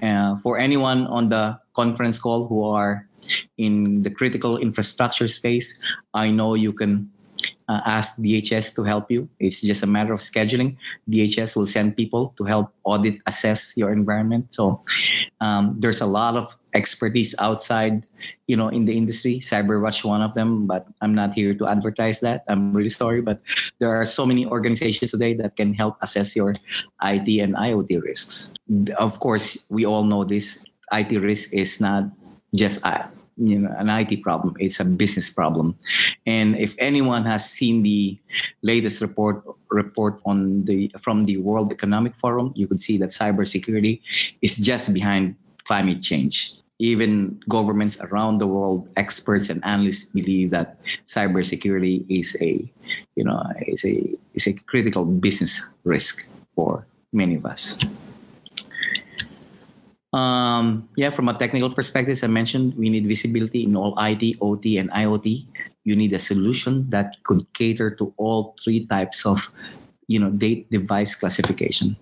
[0.01, 3.09] Uh, for anyone on the conference call who are
[3.59, 5.75] in the critical infrastructure space,
[6.15, 7.11] I know you can
[7.69, 9.29] uh, ask DHS to help you.
[9.39, 10.77] It's just a matter of scheduling.
[11.09, 14.55] DHS will send people to help audit, assess your environment.
[14.55, 14.83] So
[15.41, 18.07] um, there's a lot of expertise outside,
[18.47, 19.41] you know, in the industry.
[19.41, 22.45] CyberWatch one of them, but I'm not here to advertise that.
[22.49, 23.41] I'm really sorry, but
[23.79, 26.55] there are so many organizations today that can help assess your
[27.03, 28.53] IT and IoT risks.
[28.97, 30.65] Of course, we all know this.
[30.93, 32.09] IT risk is not
[32.55, 32.81] just
[33.39, 34.55] you know an IT problem.
[34.59, 35.77] It's a business problem.
[36.27, 38.19] And if anyone has seen the
[38.63, 44.01] latest report report on the from the World Economic Forum, you could see that cybersecurity
[44.43, 46.55] is just behind climate change.
[46.81, 52.71] Even governments around the world, experts and analysts believe that cybersecurity is a,
[53.17, 56.25] you know, is a is a critical business risk
[56.55, 57.77] for many of us.
[60.19, 64.43] Um, yeah, from a technical perspective, as I mentioned, we need visibility in all IT,
[64.43, 65.47] OT, and IoT.
[65.85, 69.39] You need a solution that could cater to all three types of,
[70.11, 71.95] you know, date device classification.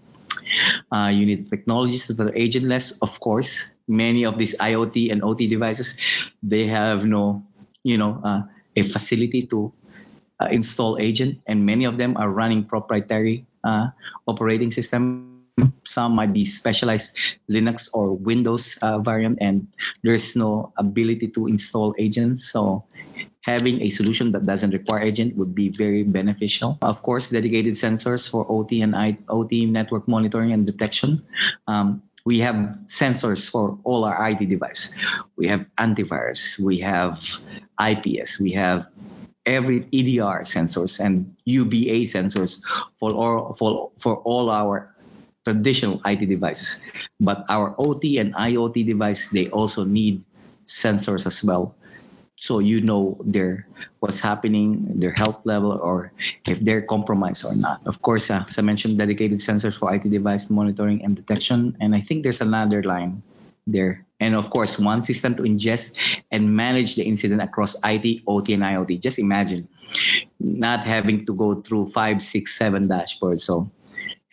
[0.90, 3.68] Uh, you need technologies that are agentless, of course.
[3.86, 5.98] Many of these IoT and OT devices,
[6.42, 7.44] they have no,
[7.84, 8.42] you know, uh,
[8.76, 9.72] a facility to
[10.40, 13.92] uh, install agent, and many of them are running proprietary uh,
[14.26, 15.35] operating system
[15.84, 17.16] some might be specialized
[17.48, 19.66] Linux or Windows uh, variant, and
[20.02, 22.50] there's no ability to install agents.
[22.50, 22.84] So
[23.40, 26.78] having a solution that doesn't require agent would be very beneficial.
[26.82, 31.22] Of course, dedicated sensors for OT and I, OT network monitoring and detection.
[31.66, 34.90] Um, we have sensors for all our IT device.
[35.36, 37.22] We have antivirus, we have
[37.78, 38.86] IPS, we have
[39.46, 42.58] every EDR sensors and UBA sensors
[42.98, 44.95] for all for, for all our
[45.46, 46.82] traditional IT devices.
[47.22, 50.26] But our OT and IoT device, they also need
[50.66, 51.78] sensors as well.
[52.34, 53.64] So you know their
[54.02, 56.10] what's happening, their health level, or
[56.50, 57.80] if they're compromised or not.
[57.86, 61.78] Of course, uh, as I mentioned, dedicated sensors for IT device monitoring and detection.
[61.80, 63.22] And I think there's another line
[63.70, 64.04] there.
[64.18, 65.94] And of course, one system to ingest
[66.34, 69.00] and manage the incident across IT, OT, and IoT.
[69.00, 69.68] Just imagine
[70.40, 73.40] not having to go through five, six, seven dashboards.
[73.40, 73.70] So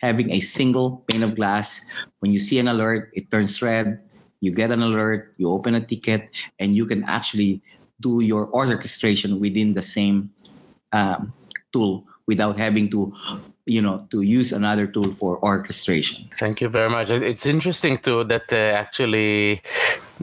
[0.04, 1.80] having a single pane of glass.
[2.20, 4.04] When you see an alert, it turns red.
[4.44, 6.28] You get an alert, you open a ticket,
[6.60, 7.64] and you can actually
[8.04, 10.28] do your orchestration within the same
[10.92, 11.32] um,
[11.72, 13.16] tool without having to
[13.66, 16.28] you know to use another tool for orchestration.
[16.38, 17.10] Thank you very much.
[17.10, 19.62] It's interesting too that uh, actually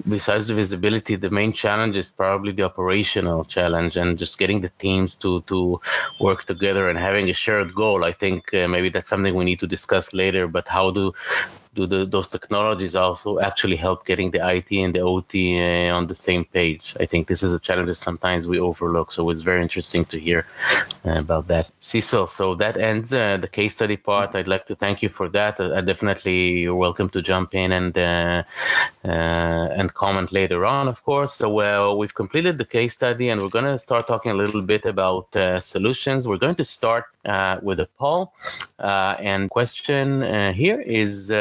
[0.08, 4.70] besides the visibility the main challenge is probably the operational challenge and just getting the
[4.80, 5.82] teams to to
[6.20, 8.04] work together and having a shared goal.
[8.04, 11.14] I think uh, maybe that's something we need to discuss later but how do
[11.74, 16.08] do the, those technologies also actually help getting the IT and the OT uh, on
[16.08, 16.96] the same page?
[17.00, 19.12] I think this is a challenge that sometimes we overlook.
[19.12, 20.46] So it's very interesting to hear
[21.06, 21.72] uh, about that.
[21.80, 24.36] Cecil, so that ends uh, the case study part.
[24.36, 25.60] I'd like to thank you for that.
[25.60, 28.44] Uh, definitely, you're welcome to jump in and uh,
[29.06, 31.36] uh, and comment later on, of course.
[31.36, 34.62] So well, we've completed the case study, and we're going to start talking a little
[34.62, 35.28] bit about
[35.64, 36.28] solutions.
[36.28, 37.06] We're going to start
[37.62, 38.34] with a poll,
[38.78, 41.32] and question here is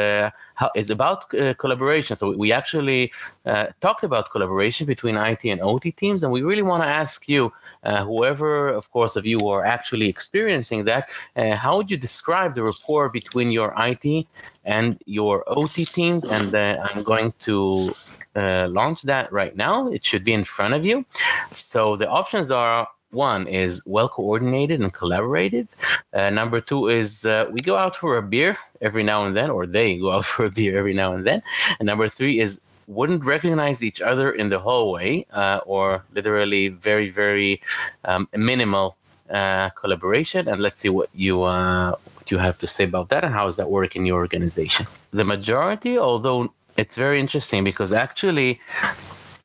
[0.59, 2.15] how, is about uh, collaboration.
[2.15, 3.11] So we actually
[3.45, 7.27] uh, talked about collaboration between IT and OT teams, and we really want to ask
[7.27, 7.51] you,
[7.83, 11.97] uh, whoever, of course, of you who are actually experiencing that, uh, how would you
[11.97, 14.27] describe the rapport between your IT
[14.65, 16.23] and your OT teams?
[16.25, 17.95] And uh, I'm going to
[18.35, 19.91] uh, launch that right now.
[19.91, 21.05] It should be in front of you.
[21.51, 25.67] So the options are one is well coordinated and collaborated.
[26.13, 29.49] Uh, number two is uh, we go out for a beer every now and then,
[29.49, 31.41] or they go out for a beer every now and then.
[31.79, 37.09] And number three is wouldn't recognize each other in the hallway, uh, or literally very,
[37.09, 37.61] very
[38.03, 38.97] um, minimal
[39.29, 40.47] uh, collaboration.
[40.47, 43.45] And let's see what you uh, what you have to say about that and how
[43.45, 44.87] does that work in your organization.
[45.11, 48.59] The majority, although it's very interesting because actually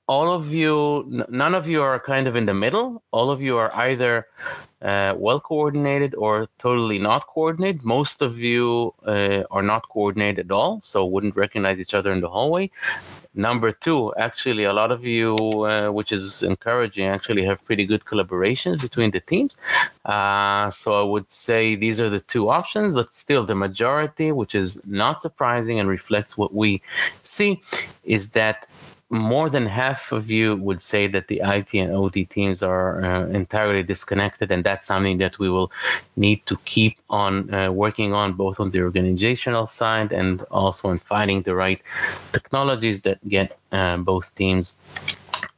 [0.09, 3.03] all of you, none of you are kind of in the middle.
[3.11, 4.27] All of you are either
[4.81, 7.85] uh, well coordinated or totally not coordinated.
[7.85, 12.21] Most of you uh, are not coordinated at all, so wouldn't recognize each other in
[12.21, 12.71] the hallway.
[13.35, 18.05] Number two, actually, a lot of you, uh, which is encouraging, actually have pretty good
[18.05, 19.57] collaborations between the teams.
[20.05, 24.55] Uh, so I would say these are the two options, but still, the majority, which
[24.55, 26.81] is not surprising and reflects what we
[27.25, 27.61] see,
[28.05, 28.66] is that
[29.09, 33.27] more than half of you would say that the IT and OT teams are uh,
[33.29, 35.71] entirely disconnected, and that's something that we will
[36.16, 40.99] need to keep on uh, working on, both on the organizational side and also in
[40.99, 41.81] finding the right
[42.33, 44.75] technologies that get uh, both teams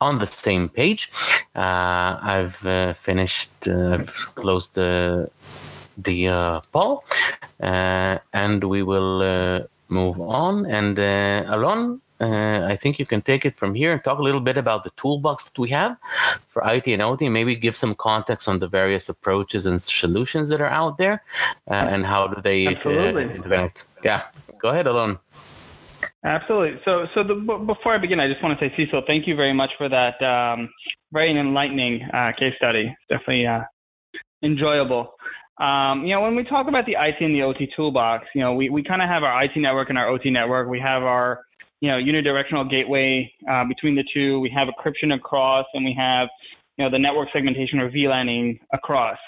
[0.00, 1.11] on the same page.
[1.54, 5.30] Uh, I've uh, finished, uh, I've closed the
[6.00, 7.04] the poll,
[7.58, 10.66] and we will move on.
[10.66, 14.40] And Alon, uh, I think you can take it from here and talk a little
[14.40, 15.96] bit about the toolbox that we have
[16.48, 20.61] for IT and OT, maybe give some context on the various approaches and solutions that
[20.61, 21.22] are out there
[21.70, 23.85] uh, and how do they uh, interact.
[24.04, 24.22] Yeah,
[24.61, 25.18] go ahead, Alon.
[26.24, 26.81] Absolutely.
[26.85, 29.54] So, so the, before I begin, I just want to say, Cecil, thank you very
[29.54, 30.68] much for that um,
[31.12, 32.94] very enlightening uh, case study.
[33.09, 33.62] Definitely uh,
[34.42, 35.14] enjoyable.
[35.59, 38.54] Um, you know, when we talk about the IT and the OT toolbox, you know,
[38.54, 40.68] we, we kind of have our IT network and our OT network.
[40.68, 41.40] We have our,
[41.80, 44.40] you know, unidirectional gateway uh, between the two.
[44.40, 46.28] We have encryption across, and we have,
[46.76, 49.18] you know, the network segmentation or VLANing across.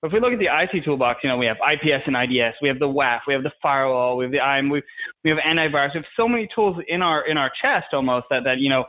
[0.00, 2.56] But if we look at the IT toolbox, you know, we have IPS and IDS,
[2.62, 4.82] we have the WAF, we have the firewall, we have the IAM, we,
[5.24, 5.94] we have antivirus.
[5.94, 8.84] We have so many tools in our in our chest almost that that you know,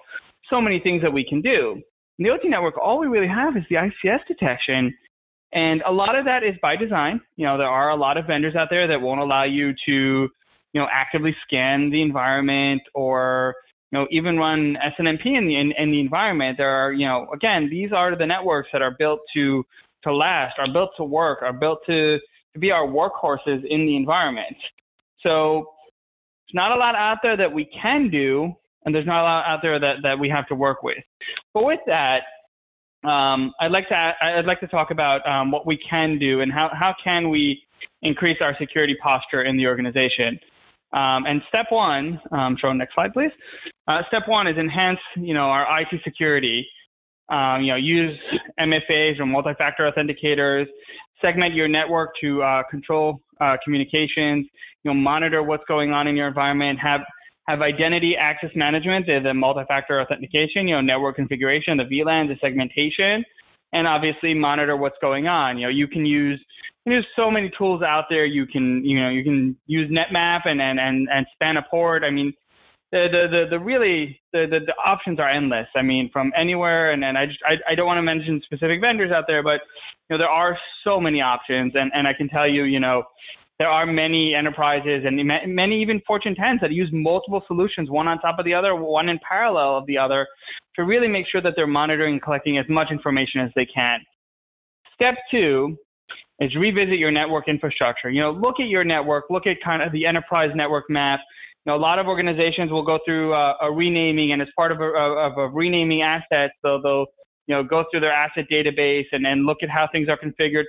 [0.49, 1.81] so many things that we can do.
[2.19, 4.93] In the OT network, all we really have is the ICS detection
[5.53, 7.21] and a lot of that is by design.
[7.35, 10.29] You know, there are a lot of vendors out there that won't allow you to,
[10.73, 13.55] you know, actively scan the environment or,
[13.91, 16.57] you know, even run SNMP in the in, in the environment.
[16.57, 19.63] There are, you know, again, these are the networks that are built to
[20.03, 22.19] to last, are built to work, are built to
[22.53, 24.57] to be our workhorses in the environment.
[25.21, 25.73] So
[26.47, 28.53] there's not a lot out there that we can do,
[28.85, 30.97] and there's not a lot out there that, that we have to work with.
[31.53, 32.19] But with that,
[33.07, 36.51] um, I'd like to I'd like to talk about um, what we can do and
[36.51, 37.61] how how can we
[38.01, 40.39] increase our security posture in the organization.
[40.93, 43.31] Um, and step one, um, show next slide, please.
[43.87, 46.65] Uh, step one is enhance, you know, our IT security.
[47.29, 48.17] Um, you know, use
[48.59, 50.65] MFAs or multi-factor authenticators.
[51.21, 54.47] Segment your network to uh, control uh, communications.
[54.83, 56.79] You know, monitor what's going on in your environment.
[56.81, 57.01] Have
[57.47, 62.35] have identity access management, the, the multi-factor authentication, you know, network configuration, the VLAN, the
[62.41, 63.23] segmentation,
[63.73, 65.57] and obviously monitor what's going on.
[65.57, 66.43] You know, you can use
[66.85, 68.25] there's so many tools out there.
[68.25, 72.03] You can you know you can use NetMap and and and, and span a port.
[72.03, 72.33] I mean,
[72.91, 75.67] the the the, the really the, the, the options are endless.
[75.75, 78.79] I mean, from anywhere, and and I just I, I don't want to mention specific
[78.81, 79.59] vendors out there, but
[80.09, 83.03] you know there are so many options, and and I can tell you, you know,
[83.59, 88.19] there are many enterprises and many even Fortune 10s that use multiple solutions, one on
[88.19, 90.27] top of the other, one in parallel of the other,
[90.75, 93.99] to really make sure that they're monitoring and collecting as much information as they can.
[94.93, 95.75] Step two
[96.39, 98.11] is revisit your network infrastructure.
[98.11, 101.19] You know, look at your network, look at kind of the enterprise network map.
[101.65, 104.71] You know, a lot of organizations will go through a, a renaming, and as part
[104.71, 107.07] of a, of a renaming assets, they'll, they'll
[107.47, 110.65] you know go through their asset database and, and look at how things are configured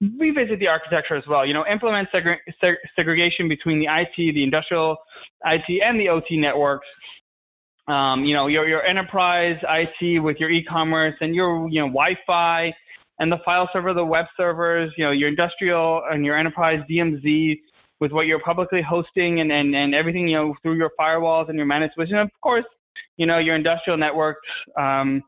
[0.00, 1.44] revisit the architecture as well.
[1.46, 4.96] You know, implement segre- seg- segregation between the IT, the industrial
[5.44, 6.86] IT, and the OT networks.
[7.88, 12.72] Um, you know, your your enterprise IT with your e-commerce and your you know Wi-Fi
[13.18, 14.92] and the file server, the web servers.
[14.96, 17.58] You know, your industrial and your enterprise DMZ
[18.00, 20.28] with what you're publicly hosting and and and everything.
[20.28, 22.12] You know, through your firewalls and your managed switches.
[22.12, 22.66] And of course,
[23.16, 24.46] you know your industrial networks.
[24.76, 25.22] Um,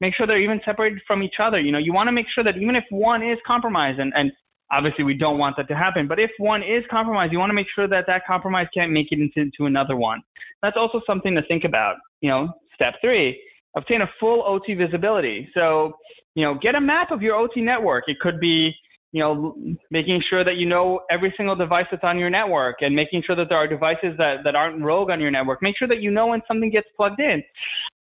[0.00, 1.60] make sure they're even separated from each other.
[1.60, 4.32] You know, you want to make sure that even if one is compromised, and, and
[4.70, 7.54] obviously we don't want that to happen, but if one is compromised, you want to
[7.54, 10.20] make sure that that compromise can't make it into, into another one.
[10.62, 11.96] That's also something to think about.
[12.20, 13.40] You know, step three,
[13.76, 15.48] obtain a full OT visibility.
[15.54, 15.92] So,
[16.34, 18.04] you know, get a map of your OT network.
[18.08, 18.72] It could be,
[19.12, 19.54] you know,
[19.90, 23.36] making sure that you know every single device that's on your network and making sure
[23.36, 25.62] that there are devices that, that aren't rogue on your network.
[25.62, 27.42] Make sure that you know when something gets plugged in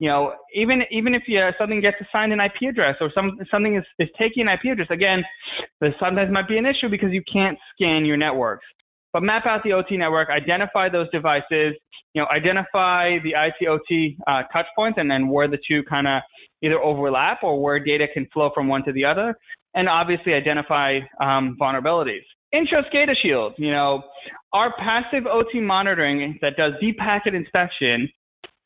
[0.03, 3.77] you know, even even if you, something gets assigned an IP address or some something
[3.77, 5.23] is, is taking an IP address, again,
[5.81, 8.67] this sometimes might be an issue because you can't scan your networks.
[9.13, 11.75] But map out the OT network, identify those devices,
[12.15, 16.09] you know, identify the IT OT uh, touch points and then where the two kind
[16.09, 16.23] of
[16.65, 19.39] either overlap or where data can flow from one to the other,
[19.75, 22.27] and obviously identify um, vulnerabilities.
[22.53, 24.03] Intro SCADA Shield, you know,
[24.53, 28.09] our passive OT monitoring that does deep packet inspection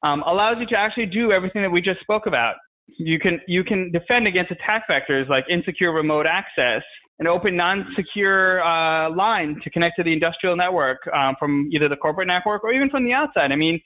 [0.02, 2.56] um, allows you to actually do everything that we just spoke about.
[2.98, 6.82] You can you can defend against attack vectors like insecure remote access,
[7.18, 11.96] an open non-secure uh, line to connect to the industrial network um, from either the
[11.96, 13.50] corporate network or even from the outside.
[13.50, 13.80] I mean,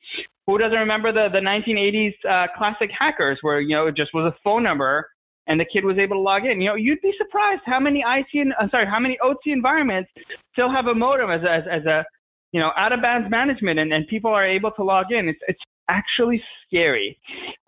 [0.46, 4.30] who doesn't remember the the 1980s uh, classic hackers where you know it just was
[4.30, 5.08] a phone number
[5.46, 6.60] and the kid was able to log in.
[6.60, 10.10] You know, you'd be surprised how many IT and uh, sorry, how many OT environments
[10.52, 12.04] still have a modem as as, as a
[12.52, 15.28] you know out of bounds management and, and people are able to log in.
[15.28, 17.18] It's it's actually scary.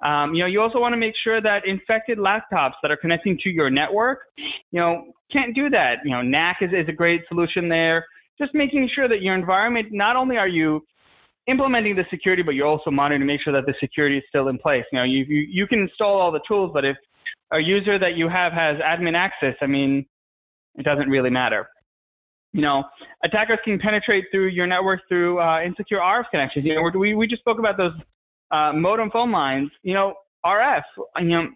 [0.04, 3.38] Um, you know, you also want to make sure that infected laptops that are connecting
[3.42, 4.20] to your network,
[4.70, 5.96] you know, can't do that.
[6.04, 8.06] You know, NAC is, is a great solution there.
[8.38, 10.84] Just making sure that your environment, not only are you
[11.48, 14.48] implementing the security, but you're also monitoring to make sure that the security is still
[14.48, 14.84] in place.
[14.92, 16.96] You know, you, you, you can install all the tools, but if
[17.52, 20.06] a user that you have has admin access, I mean,
[20.76, 21.68] it doesn't really matter
[22.52, 22.84] you know,
[23.24, 26.64] attackers can penetrate through your network through uh, insecure RF connections.
[26.66, 27.92] You know, we we just spoke about those
[28.52, 29.70] uh, modem phone lines.
[29.82, 30.82] You know, RF.
[31.18, 31.46] You know,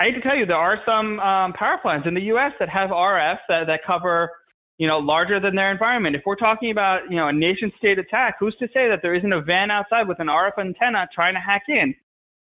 [0.00, 2.52] I hate to tell you, there are some um, power plants in the U.S.
[2.60, 4.30] that have RF that, that cover
[4.78, 6.14] you know, larger than their environment.
[6.14, 9.14] If we're talking about, you know, a nation state attack, who's to say that there
[9.14, 11.94] isn't a van outside with an RF antenna trying to hack in?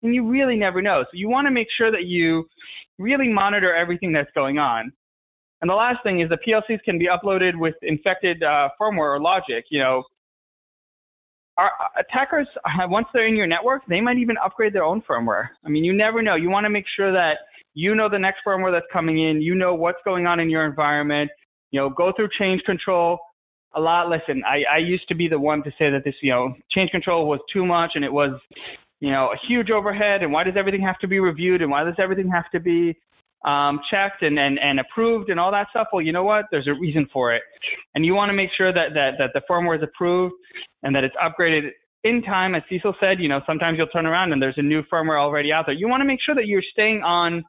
[0.03, 1.03] And you really never know.
[1.05, 2.47] So you want to make sure that you
[2.99, 4.93] really monitor everything that's going on.
[5.63, 9.21] And the last thing is the PLCs can be uploaded with infected uh, firmware or
[9.21, 9.65] logic.
[9.71, 10.05] You know,
[11.59, 15.49] our attackers, uh, once they're in your network, they might even upgrade their own firmware.
[15.65, 16.35] I mean, you never know.
[16.35, 17.35] You want to make sure that
[17.75, 20.65] you know the next firmware that's coming in, you know what's going on in your
[20.65, 21.31] environment,
[21.71, 23.19] you know, go through change control
[23.75, 24.09] a lot.
[24.09, 26.91] Listen, I, I used to be the one to say that this, you know, change
[26.91, 28.41] control was too much and it was,
[29.01, 31.85] you know, a huge overhead and why does everything have to be reviewed and why
[31.85, 32.97] does everything have to be
[33.45, 35.89] um, checked and, and, and approved and all that stuff.
[35.93, 36.47] Well, you know what?
[36.51, 37.43] There's a reason for it.
[37.95, 40.35] And you want to make sure that, that, that the firmware is approved
[40.83, 41.71] and that it's upgraded
[42.05, 42.55] in time.
[42.55, 45.53] As Cecil said, you know, sometimes you'll turn around and there's a new firmware already
[45.53, 45.75] out there.
[45.75, 47.45] You want to make sure that you're staying on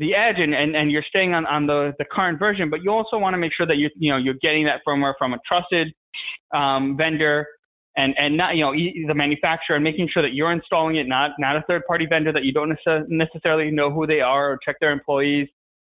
[0.00, 2.90] the edge and, and, and you're staying on, on the, the current version, but you
[2.90, 5.38] also want to make sure that you you know you're getting that firmware from a
[5.46, 5.92] trusted
[6.54, 7.46] um, vendor
[8.00, 8.72] and and not you know
[9.08, 12.32] the manufacturer and making sure that you're installing it, not not a third party vendor
[12.32, 12.76] that you don't
[13.08, 15.48] necessarily know who they are or check their employees.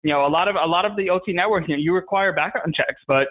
[0.03, 2.32] You know, a lot of a lot of the OT networking you, know, you require
[2.34, 3.28] background checks, but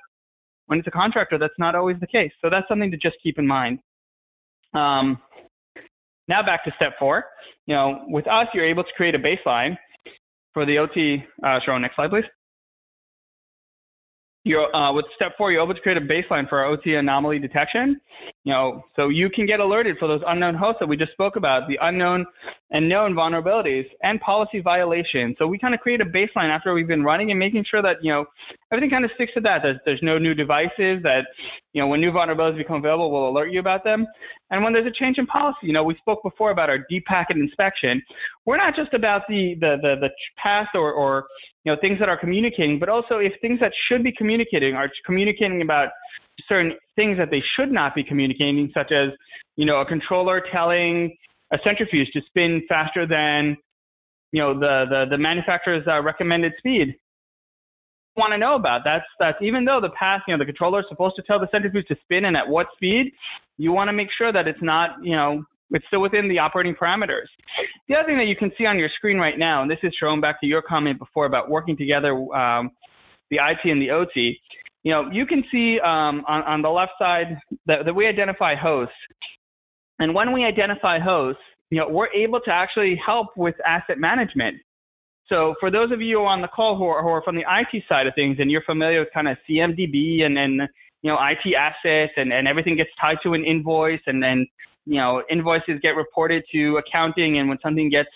[0.67, 2.33] when it's a contractor, that's not always the case.
[2.43, 3.79] So that's something to just keep in mind.
[4.73, 5.19] Um,
[6.27, 7.25] now back to step four.
[7.67, 9.77] You know, with us, you're able to create a baseline
[10.53, 11.23] for the OT.
[11.45, 12.25] Uh, next slide, please
[14.45, 17.39] you're uh, with step four, you're able to create a baseline for our OT anomaly
[17.39, 18.01] detection.
[18.45, 21.37] You know, so you can get alerted for those unknown hosts that we just spoke
[21.37, 22.27] about, the unknown
[22.71, 25.37] and known vulnerabilities and policy violations.
[25.39, 27.97] So we kind of create a baseline after we've been running and making sure that
[28.03, 28.27] you know
[28.75, 29.59] everything kind of sticks to that.
[29.63, 31.23] There's, there's no new devices that
[31.73, 34.07] you know when new vulnerabilities become available, we'll alert you about them.
[34.51, 37.05] And when there's a change in policy, you know, we spoke before about our deep
[37.07, 38.03] packet inspection.
[38.45, 40.09] We're not just about the the the, the
[40.43, 41.27] past or or
[41.65, 44.91] you know things that are communicating, but also if things that should be communicating are
[45.07, 45.89] communicating about
[46.49, 49.11] certain things that they should not be communicating, such as
[49.57, 51.15] you know a controller telling
[51.53, 53.57] a centrifuge to spin faster than
[54.33, 56.97] you know the the, the manufacturer's uh, recommended speed.
[58.17, 60.87] Want to know about that's that's even though the path you know the controller is
[60.89, 63.13] supposed to tell the centrifuge to spin and at what speed,
[63.59, 66.75] you want to make sure that it's not you know it's still within the operating
[66.75, 67.27] parameters.
[67.89, 69.93] The other thing that you can see on your screen right now, and this is
[69.99, 72.71] shown back to your comment before about working together, um,
[73.31, 74.39] the IT and the OT.
[74.85, 78.55] You know, you can see um, on, on the left side that, that we identify
[78.55, 78.95] hosts.
[79.99, 84.59] And when we identify hosts, you know, we're able to actually help with asset management.
[85.29, 87.83] So for those of you on the call who are, who are from the IT
[87.89, 90.69] side of things and you're familiar with kind of CMDB and then,
[91.03, 94.47] you know, IT assets and, and everything gets tied to an invoice and then
[94.87, 98.11] you know, invoices get reported to accounting, and when something gets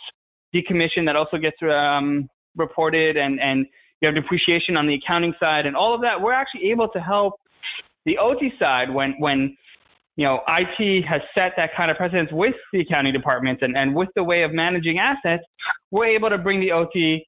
[0.55, 3.67] decommissioned, that also gets um, reported, and and
[4.01, 6.21] you have depreciation on the accounting side, and all of that.
[6.21, 7.35] We're actually able to help
[8.05, 9.57] the OT side when when
[10.19, 13.95] you know IT has set that kind of precedence with the accounting departments and and
[13.95, 15.45] with the way of managing assets.
[15.93, 17.25] We're able to bring the OT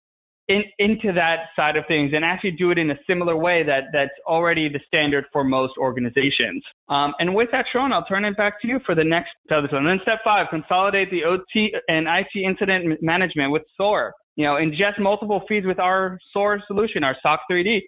[0.48, 3.84] in, into that side of things and actually do it in a similar way that
[3.92, 6.64] that's already the standard for most organizations.
[6.88, 9.68] Um, and with that, Sharon, I'll turn it back to you for the next other
[9.70, 9.86] one.
[9.86, 14.12] And then step five, consolidate the OT and IT incident management with SOAR.
[14.34, 17.82] You know, ingest multiple feeds with our SOAR solution, our SOC 3D.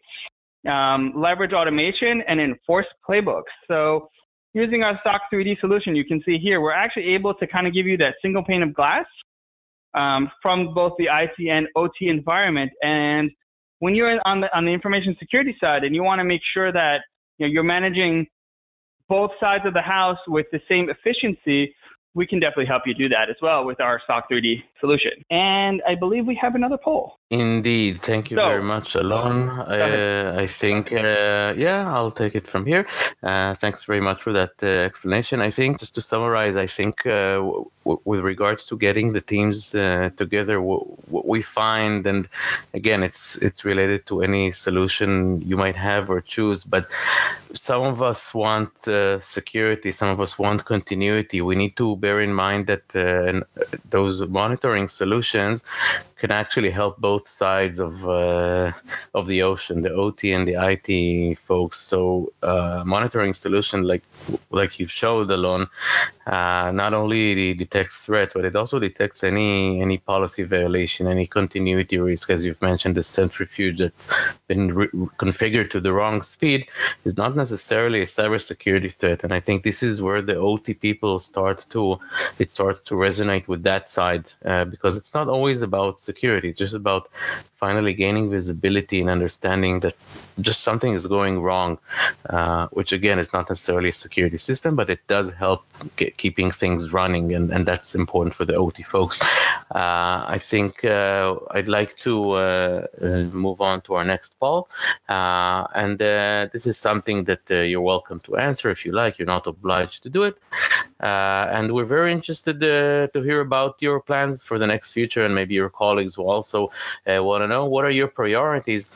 [0.65, 3.51] Um, leverage automation and enforce playbooks.
[3.67, 4.07] So
[4.55, 7.75] using our SOC 3D solution, you can see here, we're actually able to kind of
[7.75, 9.07] give you that single pane of glass
[9.95, 12.71] um, from both the IT and OT environment.
[12.83, 13.31] And
[13.81, 16.73] when you're on the on the information security side and you want to make sure
[16.73, 16.99] that
[17.39, 18.27] you know, you're managing
[19.09, 21.75] both sides of the house with the same efficiency,
[22.15, 25.13] we can definitely help you do that as well with our SOC 3D solution.
[25.31, 27.19] And I believe we have another poll.
[27.31, 28.03] Indeed.
[28.03, 29.49] Thank you so, very much, Alon.
[29.49, 32.87] Uh, I think, uh, yeah, I'll take it from here.
[33.23, 35.41] Uh, thanks very much for that uh, explanation.
[35.41, 37.71] I think, just to summarize, I think uh, w-
[38.05, 42.29] with regards to getting the teams uh, together, w- what we find, and
[42.75, 46.91] again, it's it's related to any solution you might have or choose, but
[47.55, 48.73] some of us want
[49.23, 51.41] security, some of us want continuity.
[51.41, 53.41] We need to bear in mind that uh,
[53.89, 55.65] those monitoring solutions
[56.23, 58.71] can actually help both sides of uh,
[59.13, 60.89] of the ocean, the OT and the IT
[61.49, 61.79] folks.
[61.81, 64.05] So uh, monitoring solution like
[64.49, 65.67] like you showed, Alon,
[66.25, 71.99] uh, not only detects threats, but it also detects any any policy violation, any continuity
[71.99, 74.05] risk, as you've mentioned, the centrifuge that's
[74.47, 74.95] been re-
[75.25, 76.69] configured to the wrong speed
[77.05, 79.25] is not necessarily a cybersecurity threat.
[79.25, 81.99] And I think this is where the OT people start to
[82.39, 86.51] it starts to resonate with that side uh, because it's not always about security.
[86.53, 87.03] Just about
[87.65, 89.95] finally gaining visibility and understanding that
[90.41, 91.79] just something is going wrong,
[92.29, 95.61] uh, which again is not necessarily a security system, but it does help
[95.99, 99.17] get, keeping things running, and, and that's important for the OT folks.
[99.81, 103.07] Uh, I think uh, I'd like to uh, uh,
[103.45, 104.69] move on to our next poll,
[105.09, 105.99] and
[106.55, 109.19] this is something that you're welcome to answer if you like.
[109.19, 110.37] You're not obliged to do it,
[111.03, 115.25] Uh, and we're very interested uh, to hear about your plans for the next future,
[115.25, 116.71] and maybe your colleagues will also
[117.07, 118.91] uh, want to know what are your priorities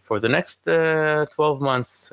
[0.00, 2.10] for the next 12 months.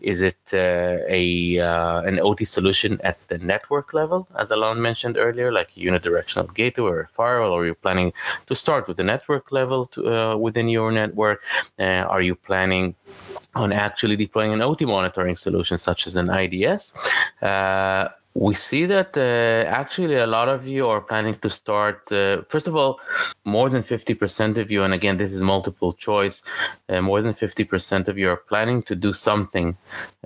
[0.00, 5.70] is it a an OT solution at the network level, as Alon mentioned earlier, like
[5.74, 8.12] unidirectional gateway or firewall, or you're planning
[8.46, 11.42] to start with the network level to, uh, within your network?
[11.78, 12.94] Uh, are you planning
[13.54, 16.96] on actually deploying an OT monitoring solution such as an IDS?
[17.42, 22.10] Uh, we see that uh, actually a lot of you are planning to start.
[22.10, 23.00] Uh, first of all,
[23.44, 26.42] more than 50% of you, and again, this is multiple choice,
[26.88, 29.76] uh, more than 50% of you are planning to do something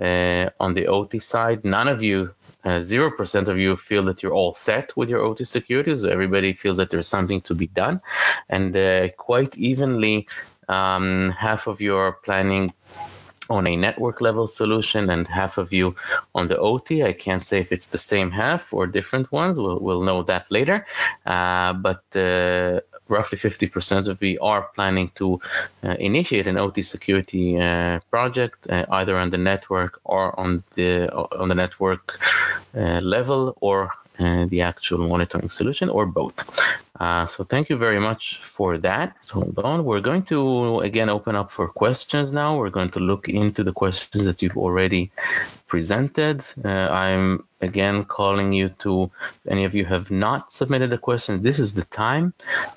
[0.01, 1.63] uh, on the OT side.
[1.63, 2.33] None of you
[2.65, 6.09] uh, zero percent of you feel that you're all set with your OT security, so
[6.09, 8.01] everybody feels that there's something to be done,
[8.49, 10.27] and uh, quite evenly,
[10.67, 12.73] um, half of you are planning
[13.49, 15.95] on a network level solution and half of you
[16.35, 17.03] on the OT.
[17.03, 19.59] I can't say if it's the same half or different ones.
[19.59, 20.85] We'll, we'll know that later.
[21.25, 25.41] Uh, but uh, roughly 50% of you are planning to
[25.83, 31.11] uh, initiate an OT security uh, project, uh, either on the network or on the
[31.11, 32.19] on the network
[32.75, 36.35] uh, level or the actual monitoring solution or both.
[36.99, 39.15] Uh, so thank you very much for that.
[39.21, 39.85] So hold on.
[39.85, 42.57] We're going to again open up for questions now.
[42.57, 45.11] We're going to look into the questions that you've already
[45.67, 46.43] presented.
[46.63, 49.11] Uh, I'm again calling you to,
[49.47, 52.33] any of you have not submitted a question, this is the time.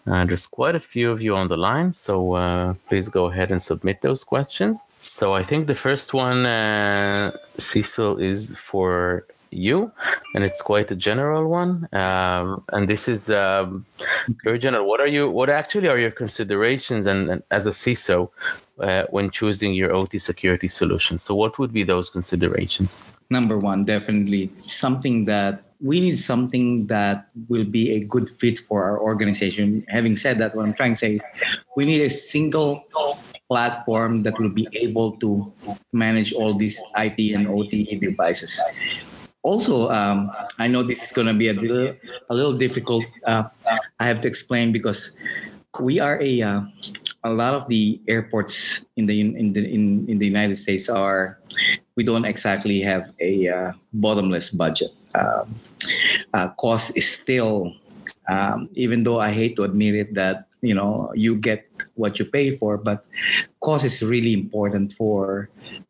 [0.07, 3.51] Uh, there's quite a few of you on the line, so uh, please go ahead
[3.51, 4.85] and submit those questions.
[5.01, 9.93] So I think the first one, uh, Cecil, is for you,
[10.35, 11.89] and it's quite a general one.
[11.93, 13.87] Um, and this is um,
[14.43, 14.89] very general.
[14.89, 15.31] What are you?
[15.31, 18.31] What actually are your considerations, and, and as a CISO,
[18.81, 21.19] uh, when choosing your OT security solution?
[21.19, 23.03] So, what would be those considerations?
[23.31, 28.85] Number one, definitely something that we need something that will be a good fit for
[28.85, 29.85] our organization.
[29.89, 31.23] Having said that, what I'm trying to say is
[31.77, 32.87] we need a single
[33.49, 35.53] platform that will be able to
[35.93, 38.63] manage all these IT and OT devices
[39.43, 41.95] also, um, I know this is going to be a little,
[42.31, 43.05] a little difficult.
[43.27, 43.45] Uh,
[43.99, 45.13] I have to explain because
[45.81, 46.61] we are a uh,
[47.25, 51.39] a lot of the airports in the in the in, in the United States are
[51.97, 54.91] we don't exactly have a uh, bottomless budget.
[55.15, 55.61] Um,
[56.33, 57.75] uh, cost is still,
[58.29, 62.25] um, even though I hate to admit it, that you know you get what you
[62.25, 63.05] pay for but
[63.63, 65.49] cost is really important for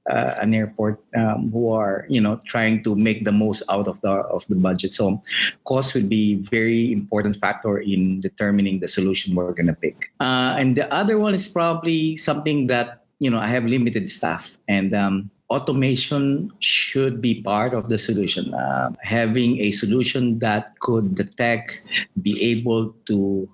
[0.09, 4.01] uh, an airport um, who are you know trying to make the most out of
[4.03, 5.21] the of the budget so
[5.65, 10.77] cost would be very important factor in determining the solution we're to pick uh, and
[10.77, 15.31] the other one is probably something that you know i have limited staff and um,
[15.53, 18.55] automation should be part of the solution.
[18.55, 21.83] Uh, having a solution that could detect,
[22.23, 23.47] be able to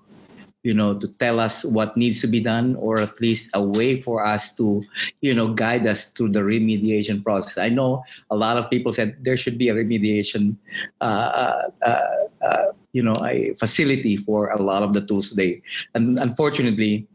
[0.63, 4.01] you know to tell us what needs to be done or at least a way
[4.01, 4.83] for us to
[5.21, 7.57] you know guide us through the remediation process.
[7.57, 10.57] I know a lot of people said there should be a remediation
[10.99, 15.61] uh, uh, uh, you know a facility for a lot of the tools today.
[15.93, 17.07] And unfortunately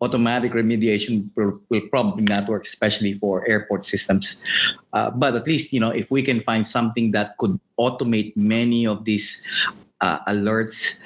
[0.00, 4.36] automatic remediation will, will, probably not work especially for airport systems.
[4.92, 8.86] Uh, but at least you know if we can find something that could automate many
[8.86, 9.42] of these
[10.00, 10.96] uh, alerts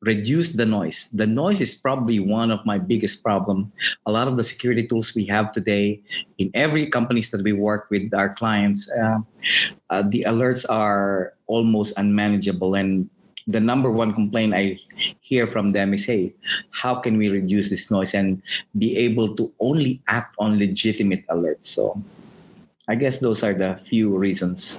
[0.00, 1.10] reduce the noise.
[1.12, 3.72] The noise is probably one of my biggest problem.
[4.06, 6.02] A lot of the security tools we have today
[6.38, 9.18] in every companies that we work with our clients, uh,
[9.90, 12.74] uh, the alerts are almost unmanageable.
[12.74, 13.10] And
[13.48, 14.78] the number one complaint I
[15.20, 16.34] hear from them is, hey,
[16.70, 18.42] how can we reduce this noise and
[18.76, 21.66] be able to only act on legitimate alerts?
[21.66, 22.00] So
[22.86, 24.78] I guess those are the few reasons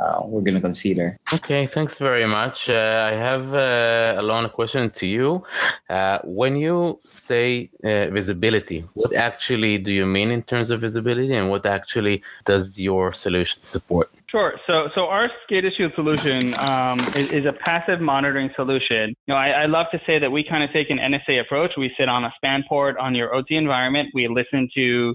[0.00, 1.18] uh, we're going to consider.
[1.32, 2.68] Okay, thanks very much.
[2.68, 5.44] Uh, I have uh, Alon a question to you.
[5.88, 11.34] Uh, when you say uh, visibility, what actually do you mean in terms of visibility,
[11.34, 14.10] and what actually does your solution support?
[14.28, 14.52] Sure.
[14.66, 19.14] So, so our SCADA Shield solution um, is, is, a passive monitoring solution.
[19.26, 21.70] You know, I, I, love to say that we kind of take an NSA approach.
[21.78, 24.10] We sit on a span port on your OT environment.
[24.12, 25.14] We listen to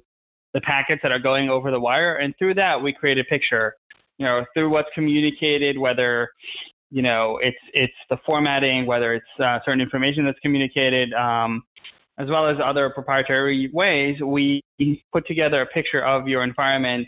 [0.56, 3.76] the packets that are going over the wire, and through that, we create a picture
[4.18, 6.30] you know, through what's communicated, whether
[6.92, 11.14] you know it's it's the formatting, whether it's uh, certain information that's communicated.
[11.14, 11.64] Um,
[12.20, 14.62] as well as other proprietary ways, we
[15.12, 17.08] put together a picture of your environment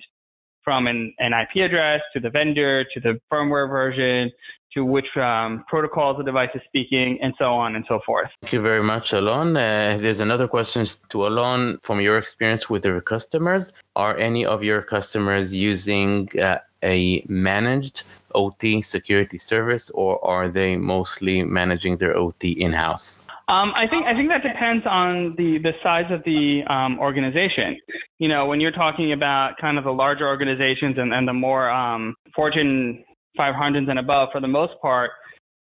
[0.64, 4.32] from an, an IP address to the vendor to the firmware version
[4.76, 8.30] to which um, protocols the device is speaking and so on and so forth.
[8.42, 9.56] Thank you very much, Alon.
[9.56, 13.74] Uh, there's another question to Alon from your experience with your customers.
[13.96, 18.04] Are any of your customers using uh, a managed
[18.34, 23.26] OT security service or are they mostly managing their OT in-house?
[23.48, 27.78] Um, I think I think that depends on the the size of the um, organization.
[28.18, 31.70] You know, when you're talking about kind of the larger organizations and, and the more
[31.70, 33.06] um, Fortune
[33.38, 35.12] 500s and above, for the most part,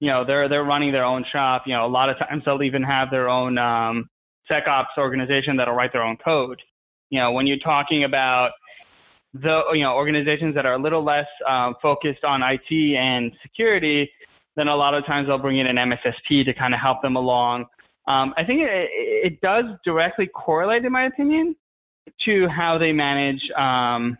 [0.00, 1.62] you know, they're they're running their own shop.
[1.66, 4.08] You know, a lot of times they'll even have their own um,
[4.50, 6.60] ops organization that'll write their own code.
[7.10, 8.50] You know, when you're talking about
[9.32, 14.10] the you know organizations that are a little less um, focused on IT and security,
[14.56, 17.16] then a lot of times they'll bring in an MSSP to kind of help them
[17.16, 17.66] along.
[18.06, 18.90] Um, I think it,
[19.32, 21.56] it, does directly correlate, in my opinion,
[22.26, 24.18] to how they manage um,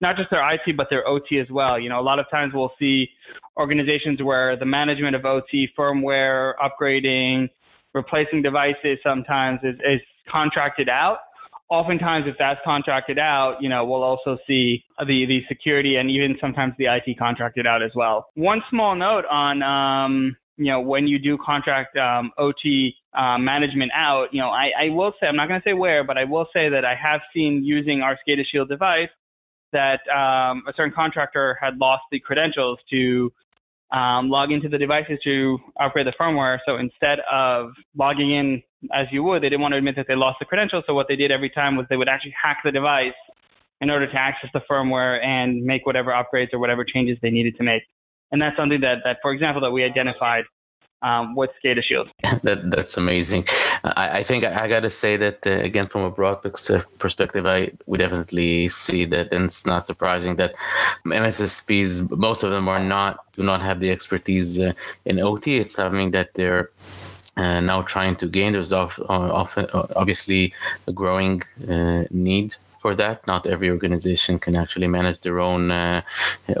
[0.00, 1.78] not just their IT but their OT as well.
[1.78, 3.08] You know, a lot of times we'll see
[3.56, 7.48] organizations where the management of OT, firmware, upgrading,
[7.94, 11.18] replacing devices sometimes is, is contracted out.
[11.68, 16.36] Oftentimes, if that's contracted out, you know, we'll also see the, the security and even
[16.40, 18.26] sometimes the IT contracted out as well.
[18.34, 23.90] One small note on, um, you know, when you do contract um, OT uh, management
[23.96, 26.24] out, you know, I, I will say, I'm not going to say where, but I
[26.24, 29.08] will say that I have seen using our SCADA Shield device
[29.76, 33.30] that um, a certain contractor had lost the credentials to
[33.92, 36.58] um, log into the devices to upgrade the firmware.
[36.66, 38.62] So instead of logging in
[38.92, 40.84] as you would, they didn't want to admit that they lost the credentials.
[40.86, 43.18] So what they did every time was they would actually hack the device
[43.80, 47.54] in order to access the firmware and make whatever upgrades or whatever changes they needed
[47.56, 47.82] to make.
[48.32, 50.44] And that's something that, that for example, that we identified
[51.02, 52.08] um, with SCADA Shield.
[52.42, 53.46] That, that's amazing.
[53.82, 56.42] I, I think I, I got to say that uh, again from a broad
[56.98, 60.54] perspective, I we definitely see that, and it's not surprising that
[61.04, 64.72] MSSPs, most of them are not do not have the expertise uh,
[65.04, 65.58] in OT.
[65.58, 66.70] It's something that they're
[67.36, 68.52] uh, now trying to gain.
[68.52, 70.54] There's uh, often, obviously
[70.86, 72.56] a growing uh, need
[72.86, 73.26] for that.
[73.26, 76.02] Not every organization can actually manage their own uh,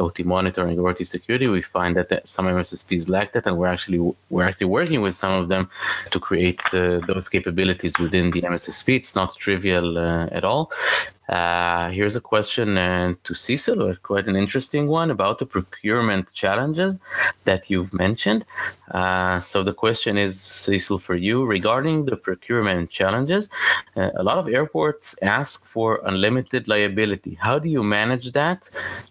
[0.04, 1.46] OT monitoring or OT security.
[1.46, 4.00] We find that some MSSPs lack that, and we're actually
[4.32, 5.70] we're actually working with some of them
[6.12, 8.86] to create uh, those capabilities within the MSSP.
[9.00, 10.64] It's not trivial uh, at all.
[11.28, 17.00] Uh, here's a question uh, to Cecil, quite an interesting one about the procurement challenges
[17.44, 18.44] that you've mentioned.
[18.90, 23.48] Uh, so the question is, Cecil, for you regarding the procurement challenges.
[23.96, 27.34] Uh, a lot of airports ask for unlimited liability.
[27.34, 28.70] How do you manage that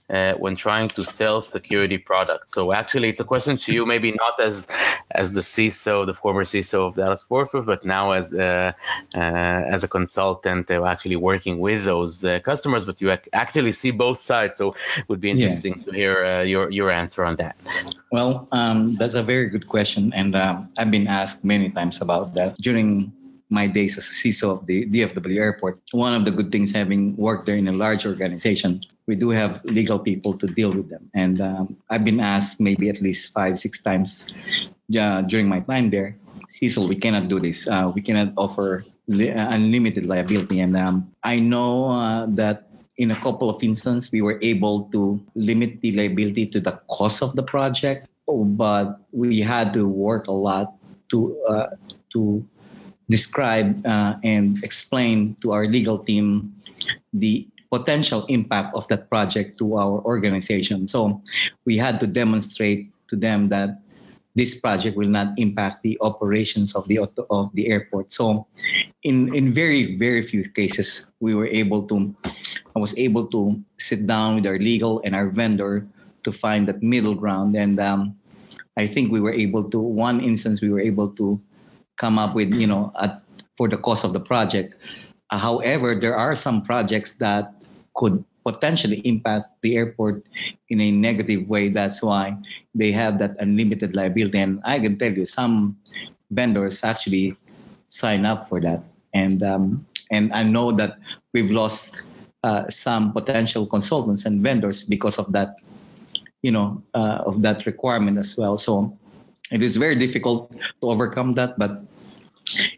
[0.09, 2.53] uh, when trying to sell security products?
[2.53, 4.67] So actually, it's a question to you, maybe not as
[5.11, 8.71] as the CISO, the former CISO of Dallas Fort Worth, but now as uh,
[9.13, 13.91] as a consultant, actually working with those those uh, customers, but you ac- actually see
[13.91, 14.57] both sides.
[14.57, 15.85] So it would be interesting yeah.
[15.85, 17.55] to hear uh, your your answer on that.
[18.11, 22.33] Well, um, that's a very good question, and um, I've been asked many times about
[22.35, 23.11] that during
[23.49, 25.79] my days as a CISO of the DFW airport.
[25.91, 29.61] One of the good things having worked there in a large organization, we do have
[29.63, 31.11] legal people to deal with them.
[31.13, 34.25] And um, I've been asked maybe at least five, six times
[34.97, 36.17] uh, during my time there,
[36.49, 37.67] Cecil, we cannot do this.
[37.67, 40.59] Uh, we cannot offer uh, unlimited liability.
[40.59, 45.21] And um, I know uh, that in a couple of instances, we were able to
[45.35, 50.27] limit the liability to the cost of the project, oh, but we had to work
[50.27, 50.73] a lot
[51.09, 51.67] to uh,
[52.13, 52.43] to
[53.09, 56.55] describe uh, and explain to our legal team
[57.13, 60.87] the potential impact of that project to our organization.
[60.87, 61.21] So
[61.65, 63.84] we had to demonstrate to them that
[64.35, 66.99] this project will not impact the operations of the
[67.31, 68.11] of the airport.
[68.11, 68.45] So,
[69.03, 72.13] in in very very few cases, we were able to,
[72.75, 75.87] I was able to sit down with our legal and our vendor
[76.27, 78.19] to find that middle ground, and um,
[78.75, 79.79] I think we were able to.
[79.79, 81.39] One instance, we were able to
[81.95, 83.23] come up with you know at,
[83.55, 84.75] for the cost of the project.
[85.31, 87.55] Uh, however, there are some projects that
[87.95, 90.23] could potentially impact the airport
[90.69, 91.69] in a negative way.
[91.69, 92.37] That's why
[92.75, 94.37] they have that unlimited liability.
[94.37, 95.77] And I can tell you, some
[96.29, 97.35] vendors actually
[97.87, 98.83] sign up for that.
[99.13, 100.99] And um, and I know that
[101.33, 101.97] we've lost
[102.43, 105.55] uh, some potential consultants and vendors because of that,
[106.43, 108.59] you know, uh, of that requirement as well.
[108.59, 108.95] So
[109.49, 111.57] it is very difficult to overcome that.
[111.57, 111.81] But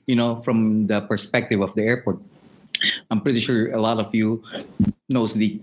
[0.05, 2.19] you know, from the perspective of the airport,
[3.11, 4.43] I'm pretty sure a lot of you
[5.09, 5.59] knows the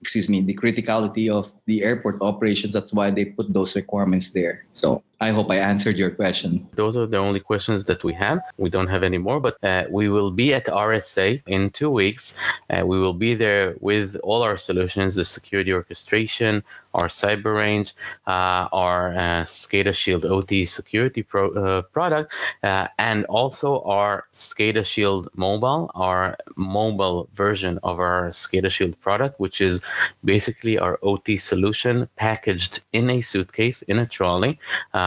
[0.00, 2.72] excuse me the criticality of the airport operations.
[2.72, 4.64] That's why they put those requirements there.
[4.72, 6.66] So I hope I answered your question.
[6.74, 8.40] Those are the only questions that we have.
[8.56, 12.36] We don't have any more, but uh, we will be at RSA in two weeks.
[12.68, 17.94] Uh, we will be there with all our solutions, the security orchestration, our cyber range,
[18.26, 24.84] uh, our uh, SCADA Shield OT security pro, uh, product, uh, and also our SCADA
[24.84, 29.82] Shield Mobile, our mobile version of our SCADA Shield product, which is
[30.24, 34.58] basically our OT solution packaged in a suitcase, in a trolley,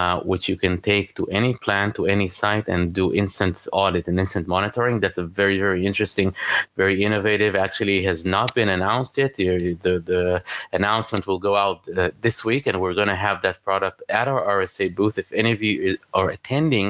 [0.06, 4.08] uh, which you can take to any plant, to any site, and do instant audit
[4.08, 5.00] and instant monitoring.
[5.00, 6.36] That's a very, very interesting,
[6.78, 7.56] very innovative.
[7.56, 9.34] Actually, has not been announced yet.
[9.36, 13.42] The, the, the announcement will go out uh, this week, and we're going to have
[13.42, 15.18] that product at our RSA booth.
[15.18, 16.88] If any of you are attending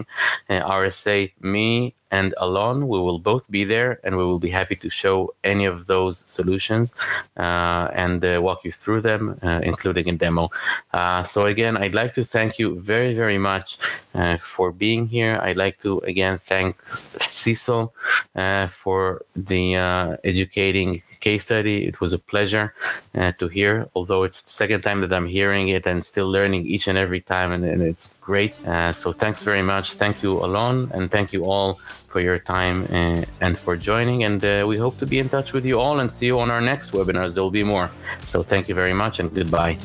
[0.49, 4.75] uh, RSA, me and Alon, we will both be there and we will be happy
[4.77, 6.93] to show any of those solutions
[7.35, 10.51] uh, and uh, walk you through them, uh, including a demo.
[10.93, 13.77] Uh, so, again, I'd like to thank you very, very much
[14.13, 15.39] uh, for being here.
[15.41, 17.93] I'd like to, again, thank Cecil
[18.35, 19.75] uh, for the
[20.23, 21.86] educating case study.
[21.86, 22.74] It was a pleasure
[23.13, 26.68] uh, to hear, although it's the second time that I'm hearing it and still learning
[26.68, 28.53] each and every time, and, and it's great.
[28.66, 29.93] Uh, so, thanks very much.
[29.93, 31.80] Thank you, Alon, and thank you all
[32.16, 34.24] for your time and, and for joining.
[34.24, 36.49] And uh, we hope to be in touch with you all and see you on
[36.49, 37.34] our next webinars.
[37.34, 37.91] There will be more.
[38.28, 39.78] So thank you very much and goodbye.